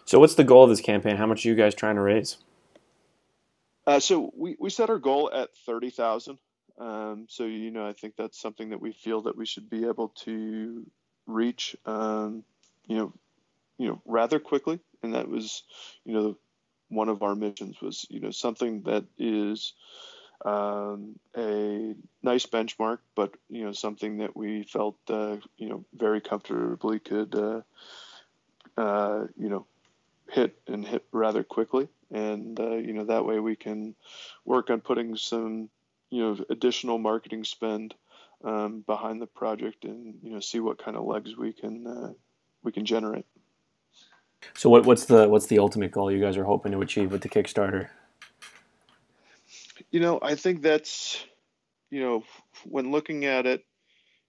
So, 0.04 0.18
what's 0.18 0.34
the 0.34 0.44
goal 0.44 0.64
of 0.64 0.70
this 0.70 0.80
campaign? 0.80 1.16
How 1.16 1.26
much 1.26 1.44
are 1.44 1.48
you 1.48 1.54
guys 1.54 1.74
trying 1.74 1.96
to 1.96 2.00
raise? 2.00 2.38
Uh, 3.86 3.98
so 3.98 4.32
we, 4.36 4.56
we 4.60 4.70
set 4.70 4.90
our 4.90 4.98
goal 4.98 5.30
at 5.32 5.48
thirty 5.66 5.90
thousand. 5.90 6.38
Um, 6.78 7.26
so 7.28 7.44
you 7.44 7.70
know, 7.70 7.86
I 7.86 7.92
think 7.92 8.14
that's 8.16 8.40
something 8.40 8.70
that 8.70 8.80
we 8.80 8.92
feel 8.92 9.22
that 9.22 9.36
we 9.36 9.46
should 9.46 9.68
be 9.68 9.86
able 9.86 10.08
to 10.24 10.86
reach, 11.32 11.76
um, 11.86 12.44
you 12.86 12.96
know, 12.96 13.12
you 13.78 13.88
know, 13.88 14.02
rather 14.04 14.38
quickly. 14.38 14.80
And 15.02 15.14
that 15.14 15.28
was, 15.28 15.62
you 16.04 16.14
know, 16.14 16.36
one 16.88 17.08
of 17.08 17.22
our 17.22 17.34
missions 17.34 17.80
was, 17.80 18.06
you 18.10 18.20
know, 18.20 18.30
something 18.30 18.82
that 18.82 19.04
is 19.18 19.72
um, 20.44 21.18
a 21.36 21.94
nice 22.22 22.46
benchmark, 22.46 22.98
but 23.14 23.34
you 23.48 23.64
know, 23.64 23.72
something 23.72 24.18
that 24.18 24.36
we 24.36 24.64
felt, 24.64 24.96
uh, 25.08 25.36
you 25.56 25.68
know, 25.68 25.84
very 25.94 26.20
comfortably 26.20 26.98
could, 26.98 27.34
uh, 27.34 27.60
uh, 28.76 29.26
you 29.38 29.48
know, 29.48 29.66
hit 30.30 30.56
and 30.66 30.86
hit 30.86 31.04
rather 31.12 31.42
quickly. 31.42 31.88
And 32.10 32.58
uh, 32.58 32.76
you 32.76 32.92
know, 32.92 33.04
that 33.04 33.24
way 33.24 33.38
we 33.38 33.56
can 33.56 33.94
work 34.44 34.70
on 34.70 34.80
putting 34.80 35.16
some, 35.16 35.68
you 36.10 36.22
know, 36.22 36.44
additional 36.50 36.98
marketing 36.98 37.44
spend 37.44 37.94
um, 38.44 38.82
behind 38.86 39.20
the 39.20 39.26
project, 39.26 39.84
and 39.84 40.14
you 40.22 40.30
know, 40.30 40.40
see 40.40 40.60
what 40.60 40.82
kind 40.82 40.96
of 40.96 41.04
legs 41.04 41.36
we 41.36 41.52
can 41.52 41.86
uh, 41.86 42.12
we 42.62 42.72
can 42.72 42.84
generate. 42.84 43.26
So 44.54 44.70
what, 44.70 44.86
what's 44.86 45.04
the 45.04 45.28
what's 45.28 45.46
the 45.46 45.58
ultimate 45.58 45.92
goal 45.92 46.10
you 46.10 46.20
guys 46.20 46.36
are 46.36 46.44
hoping 46.44 46.72
to 46.72 46.80
achieve 46.80 47.12
with 47.12 47.22
the 47.22 47.28
Kickstarter? 47.28 47.88
You 49.90 50.00
know, 50.00 50.18
I 50.22 50.34
think 50.34 50.62
that's 50.62 51.24
you 51.90 52.00
know 52.00 52.24
when 52.64 52.90
looking 52.90 53.24
at 53.24 53.46
it, 53.46 53.64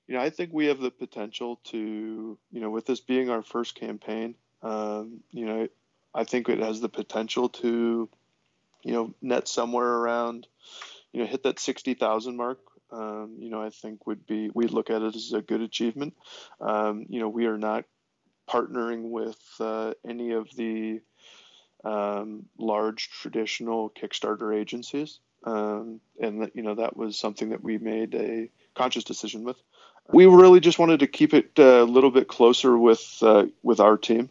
you 0.08 0.16
know, 0.16 0.22
I 0.22 0.30
think 0.30 0.52
we 0.54 0.68
have 0.68 0.80
the 0.80 0.92
potential 0.92 1.60
to 1.66 2.38
you 2.52 2.62
know 2.62 2.70
with 2.70 2.86
this 2.86 3.00
being 3.00 3.30
our 3.30 3.44
first 3.44 3.76
campaign, 3.76 4.36
um, 4.62 5.22
you 5.32 5.46
know, 5.46 5.68
I 6.14 6.24
think 6.24 6.50
it 6.50 6.60
has 6.60 6.82
the 6.82 6.90
potential 6.90 7.50
to 7.50 8.10
you 8.84 8.94
know 8.94 9.14
net 9.22 9.48
somewhere 9.48 9.88
around 9.88 10.48
you 11.12 11.22
know 11.22 11.28
hit 11.28 11.44
that 11.44 11.60
sixty 11.60 11.94
thousand 11.94 12.38
mark. 12.38 12.60
Um, 12.92 13.36
you 13.40 13.50
know, 13.50 13.62
I 13.62 13.70
think 13.70 14.06
would 14.08 14.26
be 14.26 14.50
we 14.54 14.68
look 14.68 14.90
at 14.90 15.02
it 15.02 15.16
as 15.16 15.34
a 15.34 15.42
good 15.42 15.62
achievement. 15.62 16.16
Um, 16.60 17.06
you 17.10 17.20
know, 17.20 17.30
we 17.30 17.46
are 17.46 17.58
not 17.58 17.86
partnering 18.50 19.10
with 19.10 19.40
uh, 19.60 19.94
any 20.08 20.32
of 20.32 20.50
the 20.56 21.02
um, 21.84 22.46
large 22.58 23.10
traditional 23.10 23.90
Kickstarter 23.90 24.56
agencies, 24.56 25.20
um, 25.44 26.00
and 26.20 26.44
that 26.44 26.56
you 26.56 26.64
know 26.64 26.76
that 26.76 26.96
was 26.96 27.18
something 27.18 27.50
that 27.50 27.64
we 27.64 27.78
made 27.78 28.14
a 28.16 28.50
conscious 28.76 29.04
decision 29.04 29.44
with. 29.44 29.58
We 30.12 30.26
really 30.26 30.60
just 30.60 30.80
wanted 30.80 31.00
to 31.02 31.08
keep 31.08 31.34
it 31.34 31.58
a 31.58 31.84
little 31.84 32.12
bit 32.12 32.28
closer 32.28 32.78
with 32.78 33.18
uh, 33.22 33.46
with 33.64 33.80
our 33.80 33.98
team, 33.98 34.30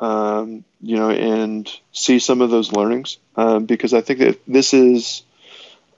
um, 0.00 0.64
you 0.80 0.96
know, 0.96 1.10
and 1.10 1.68
see 1.92 2.18
some 2.18 2.40
of 2.40 2.50
those 2.50 2.72
learnings 2.72 3.18
um, 3.36 3.66
because 3.66 3.94
I 3.94 4.00
think 4.00 4.18
that 4.18 4.40
this 4.46 4.74
is 4.74 5.22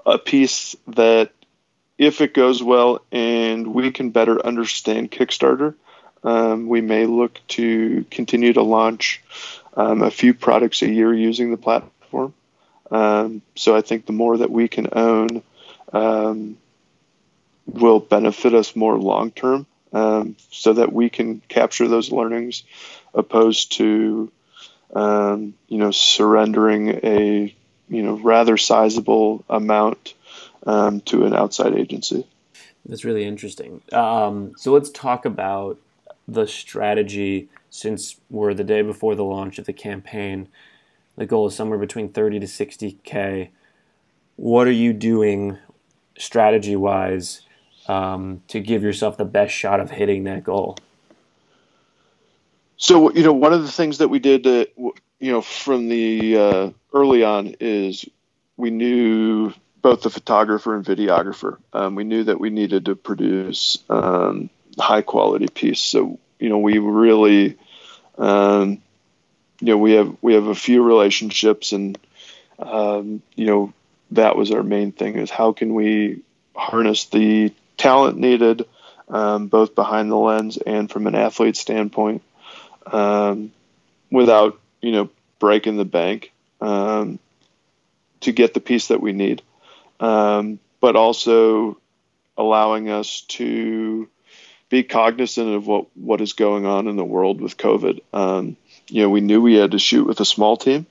a 0.06 0.18
piece 0.18 0.76
that 0.88 1.32
if 1.98 2.20
it 2.20 2.34
goes 2.34 2.62
well 2.62 3.04
and 3.12 3.74
we 3.74 3.90
can 3.90 4.10
better 4.10 4.44
understand 4.44 5.10
Kickstarter, 5.10 5.74
um, 6.22 6.68
we 6.68 6.80
may 6.80 7.06
look 7.06 7.40
to 7.48 8.04
continue 8.10 8.52
to 8.52 8.62
launch 8.62 9.22
um, 9.76 10.02
a 10.02 10.10
few 10.10 10.34
products 10.34 10.82
a 10.82 10.90
year 10.90 11.12
using 11.12 11.50
the 11.50 11.56
platform. 11.56 12.34
Um, 12.90 13.42
so 13.54 13.76
I 13.76 13.80
think 13.80 14.06
the 14.06 14.12
more 14.12 14.38
that 14.38 14.50
we 14.50 14.68
can 14.68 14.88
own 14.92 15.42
um, 15.92 16.56
will 17.66 18.00
benefit 18.00 18.54
us 18.54 18.76
more 18.76 18.98
long 18.98 19.30
term, 19.30 19.66
um, 19.92 20.36
so 20.50 20.72
that 20.74 20.92
we 20.92 21.08
can 21.08 21.40
capture 21.48 21.88
those 21.88 22.12
learnings, 22.12 22.64
opposed 23.14 23.72
to 23.72 24.30
um, 24.94 25.54
you 25.68 25.78
know 25.78 25.90
surrendering 25.90 26.88
a 27.02 27.54
you 27.88 28.02
know 28.02 28.14
rather 28.14 28.56
sizable 28.56 29.44
amount 29.48 30.14
to 30.64 31.24
an 31.24 31.34
outside 31.34 31.74
agency. 31.74 32.26
That's 32.86 33.04
really 33.04 33.24
interesting. 33.24 33.82
Um, 33.92 34.52
so 34.56 34.72
let's 34.72 34.90
talk 34.90 35.24
about 35.24 35.78
the 36.28 36.46
strategy 36.46 37.48
since 37.70 38.20
we're 38.30 38.54
the 38.54 38.64
day 38.64 38.82
before 38.82 39.14
the 39.14 39.24
launch 39.24 39.58
of 39.58 39.66
the 39.66 39.72
campaign. 39.72 40.48
The 41.16 41.26
goal 41.26 41.46
is 41.46 41.54
somewhere 41.54 41.78
between 41.78 42.10
30 42.10 42.40
to 42.40 42.46
60K. 42.46 43.50
What 44.36 44.66
are 44.66 44.72
you 44.72 44.92
doing 44.92 45.58
strategy 46.18 46.76
wise 46.76 47.42
um, 47.88 48.42
to 48.48 48.60
give 48.60 48.82
yourself 48.82 49.16
the 49.16 49.24
best 49.24 49.54
shot 49.54 49.80
of 49.80 49.90
hitting 49.90 50.24
that 50.24 50.44
goal? 50.44 50.76
So, 52.76 53.12
you 53.12 53.22
know, 53.22 53.32
one 53.32 53.52
of 53.52 53.62
the 53.62 53.70
things 53.70 53.98
that 53.98 54.08
we 54.08 54.18
did, 54.18 54.46
uh, 54.46 54.66
you 54.76 55.32
know, 55.32 55.40
from 55.40 55.88
the 55.88 56.36
uh, 56.36 56.70
early 56.92 57.22
on 57.22 57.54
is 57.60 58.04
we 58.56 58.70
knew 58.70 59.52
both 59.84 60.00
the 60.00 60.08
photographer 60.08 60.74
and 60.74 60.82
videographer. 60.82 61.58
Um, 61.74 61.94
we 61.94 62.04
knew 62.04 62.24
that 62.24 62.40
we 62.40 62.48
needed 62.48 62.86
to 62.86 62.96
produce 62.96 63.76
um, 63.90 64.48
high 64.78 65.02
quality 65.02 65.46
piece. 65.46 65.80
So 65.80 66.18
you 66.38 66.48
know 66.48 66.56
we 66.56 66.78
really 66.78 67.58
um, 68.16 68.80
you 69.60 69.66
know 69.66 69.76
we 69.76 69.92
have 69.92 70.16
we 70.22 70.32
have 70.32 70.46
a 70.46 70.54
few 70.54 70.82
relationships 70.82 71.72
and 71.72 71.98
um, 72.58 73.20
you 73.34 73.44
know 73.44 73.74
that 74.12 74.36
was 74.36 74.52
our 74.52 74.62
main 74.62 74.90
thing 74.90 75.16
is 75.16 75.30
how 75.30 75.52
can 75.52 75.74
we 75.74 76.22
harness 76.56 77.04
the 77.06 77.52
talent 77.76 78.16
needed 78.16 78.64
um, 79.10 79.48
both 79.48 79.74
behind 79.74 80.10
the 80.10 80.16
lens 80.16 80.56
and 80.56 80.90
from 80.90 81.06
an 81.06 81.14
athlete 81.14 81.58
standpoint 81.58 82.22
um, 82.86 83.52
without 84.10 84.58
you 84.80 84.92
know 84.92 85.10
breaking 85.38 85.76
the 85.76 85.84
bank 85.84 86.32
to 86.60 87.18
get 88.32 88.54
the 88.54 88.60
piece 88.60 88.88
that 88.88 89.02
we 89.02 89.12
need 89.12 89.42
um, 90.00 90.58
but 90.80 90.96
also 90.96 91.78
allowing 92.36 92.90
us 92.90 93.22
to 93.22 94.08
be 94.68 94.82
cognizant 94.82 95.54
of 95.54 95.66
what 95.66 95.86
what 95.96 96.20
is 96.20 96.32
going 96.32 96.66
on 96.66 96.88
in 96.88 96.96
the 96.96 97.04
world 97.04 97.40
with 97.40 97.56
COVID. 97.56 98.00
Um, 98.12 98.56
you 98.88 99.02
know, 99.02 99.10
we 99.10 99.20
knew 99.20 99.40
we 99.40 99.54
had 99.54 99.72
to 99.72 99.78
shoot 99.78 100.06
with 100.06 100.20
a 100.20 100.24
small 100.24 100.56
team 100.56 100.86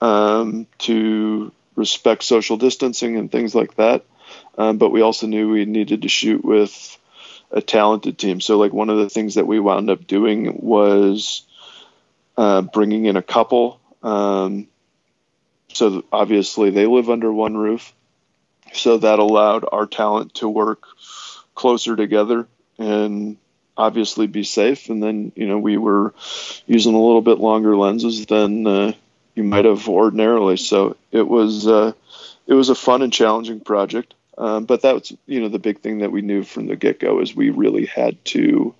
um, 0.00 0.66
to 0.78 1.52
respect 1.76 2.24
social 2.24 2.56
distancing 2.56 3.16
and 3.16 3.30
things 3.30 3.54
like 3.54 3.76
that, 3.76 4.04
um, 4.58 4.78
but 4.78 4.90
we 4.90 5.02
also 5.02 5.26
knew 5.26 5.50
we 5.50 5.64
needed 5.64 6.02
to 6.02 6.08
shoot 6.08 6.44
with 6.44 6.98
a 7.50 7.60
talented 7.60 8.18
team. 8.18 8.40
So, 8.40 8.58
like 8.58 8.72
one 8.72 8.90
of 8.90 8.98
the 8.98 9.10
things 9.10 9.34
that 9.34 9.46
we 9.46 9.60
wound 9.60 9.90
up 9.90 10.06
doing 10.06 10.58
was 10.60 11.46
uh, 12.36 12.62
bringing 12.62 13.06
in 13.06 13.16
a 13.16 13.22
couple. 13.22 13.80
Um, 14.02 14.68
so 15.72 16.04
obviously 16.12 16.70
they 16.70 16.86
live 16.86 17.10
under 17.10 17.32
one 17.32 17.56
roof, 17.56 17.92
so 18.72 18.98
that 18.98 19.18
allowed 19.18 19.64
our 19.70 19.86
talent 19.86 20.34
to 20.36 20.48
work 20.48 20.84
closer 21.54 21.96
together 21.96 22.46
and 22.78 23.36
obviously 23.76 24.26
be 24.26 24.44
safe. 24.44 24.88
And 24.88 25.02
then, 25.02 25.32
you 25.34 25.46
know, 25.46 25.58
we 25.58 25.76
were 25.76 26.14
using 26.66 26.94
a 26.94 27.02
little 27.02 27.22
bit 27.22 27.38
longer 27.38 27.76
lenses 27.76 28.26
than 28.26 28.66
uh, 28.66 28.92
you 29.34 29.44
might 29.44 29.64
have 29.64 29.88
ordinarily. 29.88 30.56
So 30.56 30.96
it 31.10 31.26
was 31.26 31.66
uh, 31.66 31.92
it 32.46 32.54
was 32.54 32.68
a 32.68 32.74
fun 32.74 33.02
and 33.02 33.12
challenging 33.12 33.60
project. 33.60 34.14
Um, 34.38 34.64
but 34.64 34.80
that's 34.80 35.12
you 35.26 35.40
know 35.40 35.48
the 35.48 35.58
big 35.58 35.80
thing 35.80 35.98
that 35.98 36.10
we 36.10 36.22
knew 36.22 36.42
from 36.42 36.66
the 36.66 36.74
get 36.74 36.98
go 36.98 37.20
is 37.20 37.36
we 37.36 37.50
really 37.50 37.84
had 37.84 38.24
to 38.26 38.74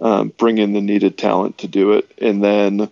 um, 0.00 0.28
bring 0.28 0.58
in 0.58 0.72
the 0.72 0.80
needed 0.80 1.18
talent 1.18 1.58
to 1.58 1.68
do 1.68 1.94
it, 1.94 2.10
and 2.18 2.42
then 2.42 2.90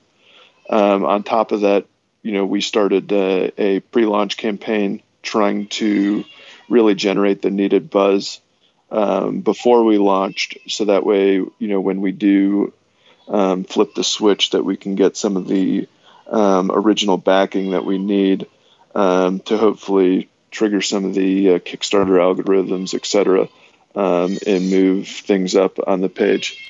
um, 0.69 1.05
on 1.05 1.23
top 1.23 1.53
of 1.53 1.61
that, 1.61 1.87
you 2.23 2.33
know 2.33 2.45
we 2.45 2.63
started 2.63 3.13
uh, 3.13 3.51
a 3.57 3.79
pre-launch 3.79 4.37
campaign 4.37 5.03
trying 5.23 5.69
to 5.69 6.25
really 6.71 6.95
generate 6.95 7.43
the 7.43 7.51
needed 7.51 7.91
buzz 7.91 8.41
um, 8.91 9.41
before 9.41 9.85
we 9.85 9.99
launched, 9.99 10.57
so 10.67 10.87
that 10.87 11.05
way, 11.05 11.35
you 11.35 11.69
know, 11.69 11.81
when 11.81 12.01
we 12.01 12.13
do 12.13 12.73
um, 13.29 13.65
flip 13.65 13.95
the 13.95 14.05
switch, 14.05 14.51
that 14.51 14.65
we 14.65 14.77
can 14.77 14.95
get 14.95 15.17
some 15.17 15.37
of 15.37 15.47
the 15.47 15.87
um, 16.27 16.71
original 16.73 17.17
backing 17.17 17.73
that 17.73 17.85
we 17.85 17.99
need 17.99 18.47
um, 18.95 19.41
to 19.41 19.59
hopefully 19.59 20.29
trigger 20.51 20.81
some 20.81 21.05
of 21.05 21.15
the 21.15 21.55
uh, 21.55 21.59
Kickstarter 21.59 22.19
algorithms, 22.19 22.95
et 22.95 23.07
cetera, 23.07 23.49
um, 23.95 24.39
and 24.47 24.71
move 24.71 25.07
things 25.07 25.55
up 25.55 25.79
on 25.87 26.01
the 26.01 26.09
page. 26.09 26.67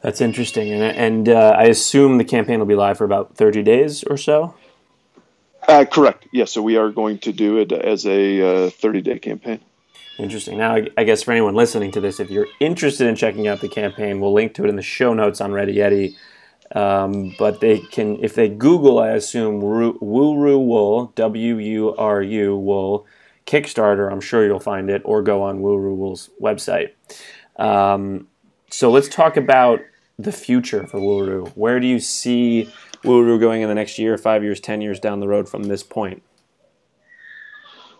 That's 0.00 0.20
interesting, 0.20 0.72
and, 0.72 0.82
and 0.82 1.28
uh, 1.28 1.56
I 1.58 1.64
assume 1.64 2.18
the 2.18 2.24
campaign 2.24 2.58
will 2.60 2.66
be 2.66 2.76
live 2.76 2.98
for 2.98 3.04
about 3.04 3.36
thirty 3.36 3.62
days 3.62 4.04
or 4.04 4.16
so. 4.16 4.54
Uh, 5.68 5.84
correct. 5.84 6.24
Yes. 6.24 6.32
Yeah, 6.32 6.44
so 6.46 6.62
we 6.62 6.76
are 6.78 6.90
going 6.90 7.18
to 7.18 7.32
do 7.32 7.58
it 7.58 7.70
as 7.72 8.06
a 8.06 8.66
uh, 8.66 8.70
thirty-day 8.70 9.18
campaign. 9.18 9.60
Interesting. 10.18 10.58
Now, 10.58 10.78
I 10.96 11.04
guess 11.04 11.22
for 11.22 11.30
anyone 11.30 11.54
listening 11.54 11.92
to 11.92 12.00
this, 12.00 12.18
if 12.18 12.30
you're 12.30 12.48
interested 12.58 13.06
in 13.06 13.14
checking 13.14 13.46
out 13.46 13.60
the 13.60 13.68
campaign, 13.68 14.18
we'll 14.18 14.32
link 14.32 14.54
to 14.54 14.64
it 14.64 14.68
in 14.68 14.76
the 14.76 14.82
show 14.82 15.14
notes 15.14 15.40
on 15.40 15.52
Ready 15.52 15.76
Yeti. 15.76 16.16
Um, 16.74 17.34
but 17.38 17.60
they 17.60 17.78
can, 17.78 18.22
if 18.22 18.34
they 18.34 18.48
Google, 18.48 18.98
I 18.98 19.10
assume, 19.10 19.62
Wuru 19.62 19.98
Wool, 20.00 21.12
W 21.14 21.56
U 21.56 21.94
R 21.96 22.20
U 22.20 22.56
Wool 22.56 23.06
Kickstarter, 23.46 24.10
I'm 24.10 24.20
sure 24.20 24.44
you'll 24.44 24.60
find 24.60 24.90
it, 24.90 25.02
or 25.04 25.22
go 25.22 25.42
on 25.42 25.60
Wuru 25.60 25.94
Wool's 25.94 26.30
website. 26.40 26.90
Um, 27.56 28.26
so 28.70 28.90
let's 28.90 29.08
talk 29.08 29.36
about 29.36 29.80
the 30.18 30.32
future 30.32 30.86
for 30.86 30.98
Wuru. 30.98 31.48
Where 31.56 31.78
do 31.78 31.86
you 31.86 32.00
see 32.00 32.68
Wuru 33.02 33.38
going 33.38 33.62
in 33.62 33.68
the 33.68 33.74
next 33.74 33.98
year, 33.98 34.18
five 34.18 34.42
years, 34.42 34.60
ten 34.60 34.80
years 34.80 35.00
down 35.00 35.20
the 35.20 35.28
road 35.28 35.48
from 35.48 35.64
this 35.64 35.82
point? 35.82 36.22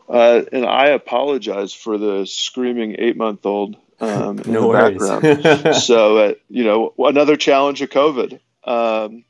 Uh, 0.08 0.42
and 0.52 0.64
I 0.64 0.88
apologize 0.88 1.74
for 1.74 1.98
the 1.98 2.24
screaming 2.24 2.96
eight-month-old 2.98 3.76
um, 4.00 4.38
in 4.38 4.52
no 4.52 4.72
the 4.72 4.98
background. 5.20 5.76
so, 5.82 6.18
uh, 6.18 6.34
you 6.48 6.64
know, 6.64 6.94
another 6.98 7.36
challenge 7.36 7.82
of 7.82 7.90
COVID. 7.90 8.40
Um, 8.64 9.24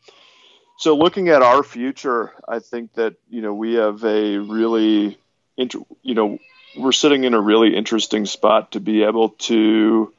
so, 0.78 0.96
looking 0.96 1.28
at 1.28 1.42
our 1.42 1.64
future, 1.64 2.32
I 2.46 2.60
think 2.60 2.94
that 2.94 3.16
you 3.28 3.42
know 3.42 3.52
we 3.52 3.74
have 3.74 4.04
a 4.04 4.36
really, 4.38 5.18
inter- 5.56 5.80
you 6.02 6.14
know, 6.14 6.38
we're 6.76 6.92
sitting 6.92 7.24
in 7.24 7.34
a 7.34 7.40
really 7.40 7.74
interesting 7.74 8.26
spot 8.26 8.72
to 8.72 8.80
be 8.80 9.02
able 9.02 9.30
to 9.30 10.12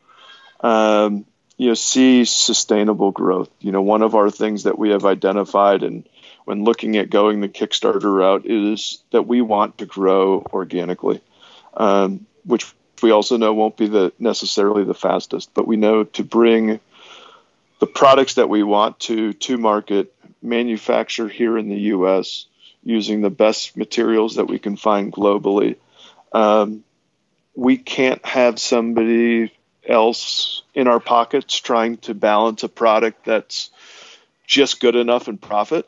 um, 0.60 1.25
you 1.60 1.68
know 1.68 1.74
see 1.74 2.24
sustainable 2.24 3.12
growth. 3.12 3.50
You 3.60 3.74
know, 3.74 3.82
one 3.82 4.01
of 4.01 4.16
our 4.16 4.32
things 4.32 4.63
that 4.63 4.80
we 4.80 4.89
have 4.92 5.06
identified 5.06 5.84
and 5.84 6.08
when 6.46 6.63
looking 6.63 6.96
at 6.96 7.10
going 7.10 7.42
the 7.42 7.50
Kickstarter 7.50 8.12
route 8.12 8.46
is 8.46 9.04
that 9.12 9.28
we 9.28 9.42
want 9.42 9.78
to 9.80 9.86
grow 9.86 10.44
organically, 10.51 11.22
um, 11.75 12.25
which 12.46 12.74
we 13.04 13.12
also 13.12 13.36
know 13.36 13.54
won't 13.54 13.75
be 13.75 13.88
the 13.88 14.13
necessarily 14.18 14.86
the 14.86 14.94
fastest, 14.94 15.54
but 15.54 15.68
we 15.68 15.75
know 15.75 16.06
to 16.06 16.24
bring 16.24 16.80
the 17.80 17.88
products 17.88 18.36
that 18.36 18.50
we 18.50 18.63
want 18.63 18.98
to 19.01 19.34
to 19.34 19.58
market, 19.58 20.16
manufacture 20.42 21.28
here 21.28 21.58
in 21.58 21.68
the 21.68 21.80
U.S. 21.94 22.46
using 22.86 23.20
the 23.20 23.30
best 23.30 23.75
materials 23.75 24.36
that 24.36 24.46
we 24.46 24.60
can 24.60 24.78
find 24.78 25.12
globally. 25.12 25.75
Um, 26.32 26.86
we 27.54 27.75
can't 27.75 28.25
have 28.25 28.60
somebody 28.60 29.51
else 29.89 30.63
in 30.74 30.88
our 30.88 31.00
pockets 31.00 31.60
trying 31.60 31.98
to 31.98 32.13
balance 32.13 32.63
a 32.63 32.69
product 32.69 33.25
that's 33.25 33.72
just 34.46 34.79
good 34.79 34.96
enough 34.96 35.27
in 35.27 35.38
profit. 35.38 35.88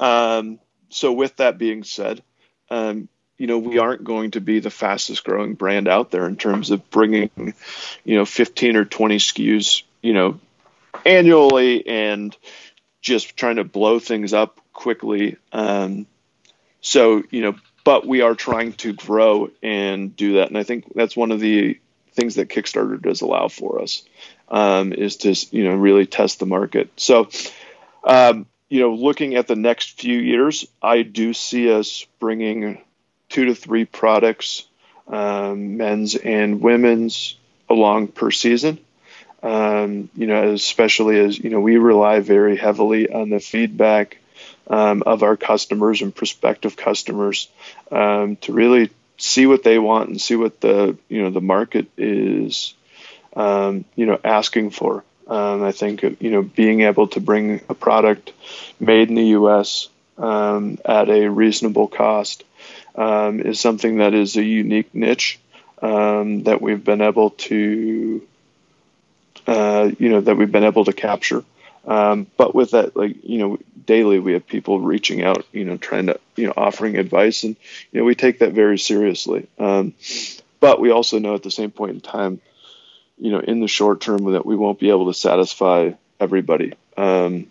Um, 0.00 0.58
so, 0.88 1.12
with 1.12 1.36
that 1.36 1.58
being 1.58 1.84
said, 1.84 2.22
um, 2.70 3.08
you 3.38 3.46
know, 3.46 3.58
we 3.58 3.78
aren't 3.78 4.04
going 4.04 4.32
to 4.32 4.40
be 4.40 4.60
the 4.60 4.70
fastest 4.70 5.24
growing 5.24 5.54
brand 5.54 5.88
out 5.88 6.10
there 6.10 6.26
in 6.26 6.36
terms 6.36 6.70
of 6.70 6.90
bringing, 6.90 7.54
you 8.04 8.16
know, 8.16 8.24
15 8.24 8.76
or 8.76 8.84
20 8.84 9.16
SKUs, 9.16 9.82
you 10.00 10.12
know, 10.12 10.40
annually 11.04 11.86
and 11.86 12.36
just 13.00 13.36
trying 13.36 13.56
to 13.56 13.64
blow 13.64 13.98
things 13.98 14.32
up 14.32 14.60
quickly. 14.72 15.36
Um, 15.52 16.06
so, 16.80 17.22
you 17.30 17.42
know, 17.42 17.56
but 17.84 18.06
we 18.06 18.20
are 18.20 18.34
trying 18.34 18.74
to 18.74 18.92
grow 18.92 19.50
and 19.62 20.14
do 20.14 20.34
that. 20.34 20.48
And 20.48 20.58
I 20.58 20.62
think 20.62 20.92
that's 20.94 21.16
one 21.16 21.32
of 21.32 21.40
the 21.40 21.80
things 22.14 22.36
that 22.36 22.48
Kickstarter 22.48 23.00
does 23.00 23.20
allow 23.20 23.48
for 23.48 23.80
us 23.80 24.02
um, 24.48 24.92
is 24.92 25.16
to 25.18 25.34
you 25.50 25.64
know 25.64 25.74
really 25.74 26.06
test 26.06 26.38
the 26.38 26.46
market. 26.46 26.90
So, 26.96 27.28
um, 28.04 28.46
you 28.68 28.80
know, 28.80 28.94
looking 28.94 29.34
at 29.34 29.46
the 29.46 29.56
next 29.56 30.00
few 30.00 30.18
years, 30.18 30.66
I 30.82 31.02
do 31.02 31.32
see 31.34 31.72
us 31.72 32.06
bringing 32.20 32.80
two 33.28 33.46
to 33.46 33.54
three 33.54 33.84
products, 33.84 34.66
um, 35.08 35.76
men's 35.76 36.14
and 36.14 36.60
women's, 36.60 37.36
along 37.68 38.08
per 38.08 38.30
season. 38.30 38.78
Um, 39.42 40.08
you 40.14 40.28
know, 40.28 40.52
especially 40.52 41.18
as 41.18 41.38
you 41.38 41.50
know, 41.50 41.60
we 41.60 41.76
rely 41.76 42.20
very 42.20 42.56
heavily 42.56 43.12
on 43.12 43.28
the 43.28 43.40
feedback 43.40 44.18
um, 44.68 45.02
of 45.04 45.22
our 45.22 45.36
customers 45.36 46.00
and 46.02 46.14
prospective 46.14 46.76
customers 46.76 47.48
um, 47.90 48.36
to 48.36 48.52
really 48.52 48.90
see 49.22 49.46
what 49.46 49.62
they 49.62 49.78
want 49.78 50.08
and 50.08 50.20
see 50.20 50.34
what 50.34 50.60
the 50.60 50.96
you 51.08 51.22
know 51.22 51.30
the 51.30 51.40
market 51.40 51.86
is 51.96 52.74
um, 53.36 53.84
you 53.94 54.06
know 54.06 54.18
asking 54.24 54.70
for. 54.70 55.04
Um, 55.28 55.62
I 55.62 55.72
think 55.72 56.02
you 56.02 56.30
know 56.30 56.42
being 56.42 56.82
able 56.82 57.06
to 57.08 57.20
bring 57.20 57.60
a 57.68 57.74
product 57.74 58.32
made 58.80 59.08
in 59.08 59.14
the 59.14 59.26
U.S. 59.38 59.88
Um, 60.18 60.78
at 60.84 61.08
a 61.08 61.28
reasonable 61.28 61.88
cost 61.88 62.44
um, 62.96 63.40
is 63.40 63.60
something 63.60 63.98
that 63.98 64.12
is 64.12 64.36
a 64.36 64.44
unique 64.44 64.94
niche 64.94 65.38
um, 65.80 66.42
that 66.42 66.60
we've 66.60 66.84
been 66.84 67.00
able 67.00 67.30
to 67.30 68.26
uh, 69.46 69.90
you 69.98 70.08
know 70.08 70.20
that 70.20 70.36
we've 70.36 70.52
been 70.52 70.64
able 70.64 70.84
to 70.84 70.92
capture. 70.92 71.44
Um, 71.86 72.26
but 72.36 72.54
with 72.54 72.72
that, 72.72 72.96
like 72.96 73.16
you 73.24 73.38
know, 73.38 73.58
daily 73.86 74.18
we 74.18 74.32
have 74.32 74.46
people 74.46 74.80
reaching 74.80 75.22
out, 75.22 75.46
you 75.52 75.64
know, 75.64 75.76
trying 75.76 76.06
to, 76.06 76.20
you 76.36 76.46
know, 76.46 76.54
offering 76.56 76.96
advice, 76.96 77.44
and 77.44 77.56
you 77.90 78.00
know, 78.00 78.04
we 78.04 78.14
take 78.14 78.40
that 78.40 78.52
very 78.52 78.78
seriously. 78.78 79.48
Um, 79.58 79.94
but 80.60 80.80
we 80.80 80.90
also 80.90 81.18
know 81.18 81.34
at 81.34 81.42
the 81.42 81.50
same 81.50 81.70
point 81.70 81.92
in 81.92 82.00
time, 82.00 82.40
you 83.18 83.30
know, 83.30 83.40
in 83.40 83.60
the 83.60 83.68
short 83.68 84.00
term 84.00 84.32
that 84.32 84.46
we 84.46 84.56
won't 84.56 84.78
be 84.78 84.90
able 84.90 85.06
to 85.06 85.14
satisfy 85.14 85.92
everybody. 86.20 86.74
Um, 86.96 87.48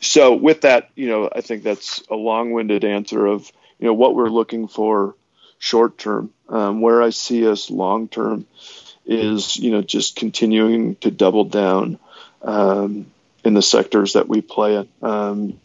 so 0.00 0.34
with 0.34 0.62
that, 0.62 0.90
you 0.94 1.08
know, 1.08 1.28
I 1.34 1.40
think 1.40 1.62
that's 1.62 2.02
a 2.10 2.14
long-winded 2.14 2.84
answer 2.84 3.26
of 3.26 3.50
you 3.78 3.86
know 3.86 3.94
what 3.94 4.14
we're 4.14 4.28
looking 4.28 4.68
for 4.68 5.14
short 5.58 5.98
term. 5.98 6.30
Um, 6.48 6.80
where 6.80 7.02
I 7.02 7.10
see 7.10 7.46
us 7.46 7.70
long 7.70 8.08
term 8.08 8.46
is 9.04 9.56
you 9.56 9.70
know 9.70 9.82
just 9.82 10.16
continuing 10.16 10.96
to 10.96 11.10
double 11.10 11.44
down 11.44 11.98
um, 12.42 13.06
in 13.48 13.54
the 13.54 13.62
sectors 13.62 14.12
that 14.12 14.28
we 14.28 14.42
play 14.42 14.76
in. 14.76 14.88
Um, 15.02 15.60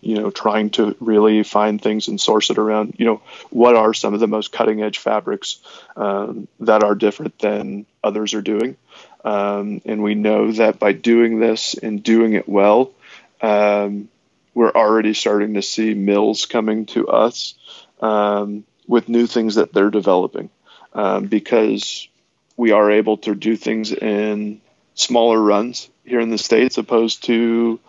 you 0.00 0.16
know, 0.16 0.30
trying 0.30 0.70
to 0.70 0.96
really 1.00 1.42
find 1.42 1.80
things 1.80 2.08
and 2.08 2.20
source 2.20 2.50
it 2.50 2.58
around, 2.58 2.94
you 2.98 3.06
know, 3.06 3.22
what 3.50 3.74
are 3.74 3.94
some 3.94 4.12
of 4.12 4.20
the 4.20 4.26
most 4.26 4.50
cutting 4.52 4.82
edge 4.82 4.98
fabrics 4.98 5.60
um, 5.96 6.48
that 6.60 6.82
are 6.82 6.94
different 6.94 7.38
than 7.38 7.86
others 8.02 8.34
are 8.34 8.42
doing. 8.42 8.76
Um, 9.24 9.80
and 9.86 10.02
we 10.02 10.14
know 10.14 10.52
that 10.52 10.78
by 10.78 10.92
doing 10.92 11.38
this 11.38 11.74
and 11.74 12.02
doing 12.02 12.34
it 12.34 12.46
well, 12.46 12.92
um, 13.40 14.08
we're 14.54 14.72
already 14.72 15.14
starting 15.14 15.54
to 15.54 15.62
see 15.62 15.94
mills 15.94 16.44
coming 16.46 16.86
to 16.86 17.08
us 17.08 17.54
um, 18.00 18.64
with 18.86 19.08
new 19.08 19.26
things 19.26 19.54
that 19.54 19.72
they're 19.72 19.90
developing 19.90 20.50
um, 20.92 21.26
because 21.26 22.08
we 22.56 22.72
are 22.72 22.90
able 22.90 23.16
to 23.18 23.34
do 23.34 23.56
things 23.56 23.92
in 23.92 24.60
smaller 24.94 25.40
runs 25.40 25.88
here 26.04 26.20
in 26.20 26.30
the 26.30 26.38
states 26.38 26.78
opposed 26.78 27.24
to 27.24 27.80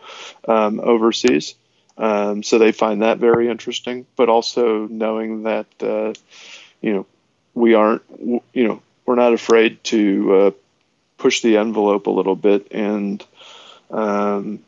um, 0.48 0.80
overseas. 0.80 1.56
Um, 1.98 2.44
so 2.44 2.58
they 2.58 2.72
find 2.72 3.02
that 3.02 3.20
very 3.20 3.50
interesting, 3.50 4.06
but 4.16 4.30
also 4.30 4.88
knowing 4.88 5.44
that 5.44 5.68
uh, 5.82 6.14
you 6.82 6.94
know 6.94 7.06
we 7.54 7.74
aren't 7.74 8.02
you 8.20 8.68
know 8.68 8.82
we're 9.06 9.16
not 9.16 9.34
afraid 9.34 9.84
to 9.86 10.36
uh, 10.36 10.52
push 11.18 11.42
the 11.42 11.58
envelope 11.58 12.08
a 12.08 12.12
little 12.12 12.36
bit 12.36 12.68
and 12.72 13.24
um, 13.92 14.60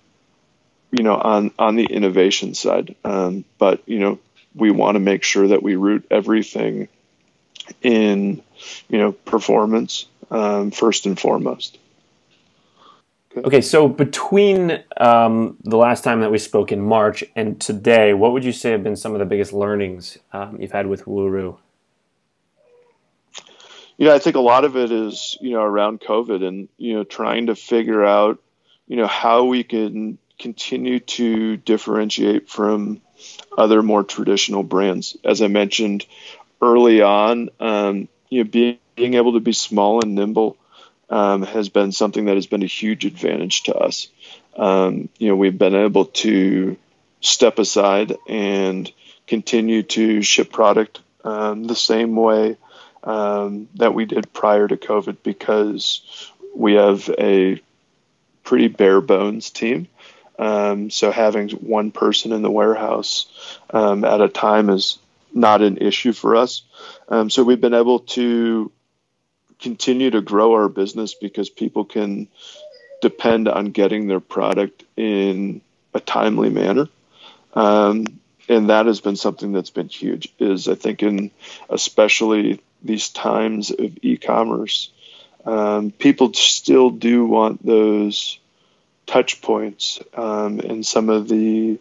you 0.91 1.03
know 1.03 1.15
on 1.15 1.51
on 1.59 1.75
the 1.75 1.85
innovation 1.85 2.53
side, 2.53 2.95
um, 3.03 3.43
but 3.57 3.81
you 3.87 3.99
know 3.99 4.19
we 4.55 4.71
want 4.71 4.95
to 4.95 4.99
make 4.99 5.23
sure 5.23 5.49
that 5.49 5.61
we 5.61 5.75
root 5.75 6.05
everything 6.09 6.87
in 7.81 8.41
you 8.89 8.97
know 8.97 9.11
performance 9.11 10.05
um, 10.31 10.71
first 10.71 11.05
and 11.05 11.19
foremost. 11.19 11.77
Okay, 13.45 13.61
so 13.61 13.87
between 13.87 14.83
um, 14.97 15.57
the 15.63 15.77
last 15.77 16.03
time 16.03 16.21
that 16.21 16.31
we 16.31 16.39
spoke 16.39 16.71
in 16.71 16.81
March 16.81 17.23
and 17.35 17.61
today, 17.61 18.13
what 18.15 18.31
would 18.31 18.43
you 18.43 18.51
say 18.51 18.71
have 18.71 18.83
been 18.83 18.95
some 18.95 19.13
of 19.13 19.19
the 19.19 19.25
biggest 19.25 19.53
learnings 19.53 20.17
um, 20.33 20.59
you've 20.59 20.71
had 20.71 20.87
with 20.87 21.05
Wuru? 21.05 21.55
You 23.97 24.07
know, 24.07 24.15
I 24.15 24.17
think 24.17 24.37
a 24.37 24.41
lot 24.41 24.65
of 24.65 24.75
it 24.75 24.91
is 24.91 25.37
you 25.39 25.51
know 25.51 25.61
around 25.61 26.01
COVID 26.01 26.43
and 26.43 26.67
you 26.77 26.95
know 26.95 27.03
trying 27.03 27.47
to 27.47 27.55
figure 27.55 28.03
out 28.03 28.39
you 28.87 28.95
know 28.95 29.07
how 29.07 29.43
we 29.43 29.63
can 29.63 30.17
continue 30.39 30.99
to 30.99 31.57
differentiate 31.57 32.49
from 32.49 33.01
other 33.55 33.83
more 33.83 34.03
traditional 34.03 34.63
brands. 34.63 35.15
As 35.23 35.43
I 35.43 35.47
mentioned 35.47 36.05
early 36.59 37.01
on, 37.01 37.49
um, 37.59 38.07
you 38.29 38.43
know, 38.43 38.49
being 38.49 38.79
being 38.95 39.13
able 39.13 39.33
to 39.33 39.39
be 39.39 39.53
small 39.53 40.01
and 40.03 40.15
nimble 40.15 40.57
um, 41.09 41.43
has 41.43 41.69
been 41.69 41.91
something 41.91 42.25
that 42.25 42.35
has 42.35 42.47
been 42.47 42.63
a 42.63 42.67
huge 42.67 43.05
advantage 43.05 43.63
to 43.63 43.75
us. 43.75 44.09
Um, 44.55 45.09
you 45.17 45.29
know, 45.29 45.35
we've 45.35 45.57
been 45.57 45.75
able 45.75 46.05
to 46.05 46.77
step 47.21 47.59
aside 47.59 48.15
and 48.27 48.91
continue 49.25 49.83
to 49.83 50.21
ship 50.21 50.51
product 50.51 50.99
um, 51.23 51.65
the 51.65 51.75
same 51.75 52.15
way 52.15 52.57
um, 53.03 53.67
that 53.75 53.93
we 53.93 54.05
did 54.05 54.31
prior 54.33 54.67
to 54.67 54.77
COVID 54.77 55.17
because 55.23 56.31
we 56.55 56.73
have 56.73 57.09
a 57.17 57.61
pretty 58.43 58.67
bare 58.67 59.01
bones 59.01 59.49
team. 59.49 59.87
Um, 60.39 60.89
so 60.89 61.11
having 61.11 61.49
one 61.49 61.91
person 61.91 62.31
in 62.31 62.41
the 62.41 62.51
warehouse 62.51 63.27
um, 63.71 64.03
at 64.03 64.21
a 64.21 64.29
time 64.29 64.69
is 64.69 64.99
not 65.33 65.61
an 65.61 65.77
issue 65.77 66.13
for 66.13 66.35
us. 66.35 66.63
so 67.29 67.43
we've 67.43 67.61
been 67.61 67.73
able 67.73 67.99
to 67.99 68.71
continue 69.59 70.11
to 70.11 70.21
grow 70.21 70.53
our 70.53 70.69
business 70.69 71.13
because 71.13 71.49
people 71.49 71.85
can 71.85 72.27
depend 73.01 73.47
on 73.47 73.71
getting 73.71 74.07
their 74.07 74.19
product 74.19 74.83
in 74.95 75.61
a 75.93 75.99
timely 75.99 76.49
manner. 76.49 76.87
Um, 77.53 78.05
and 78.49 78.69
that 78.69 78.85
has 78.85 79.01
been 79.01 79.15
something 79.15 79.51
that's 79.51 79.69
been 79.69 79.89
huge. 79.89 80.29
Is 80.39 80.67
I 80.67 80.75
think 80.75 81.03
in 81.03 81.31
especially 81.69 82.61
these 82.83 83.09
times 83.09 83.71
of 83.71 83.97
e-commerce, 84.01 84.91
um, 85.45 85.91
people 85.91 86.33
still 86.33 86.89
do 86.89 87.25
want 87.25 87.65
those 87.65 88.39
touch 89.05 89.41
points 89.41 89.99
um, 90.13 90.59
and 90.59 90.85
some 90.85 91.09
of 91.09 91.27
the 91.27 91.79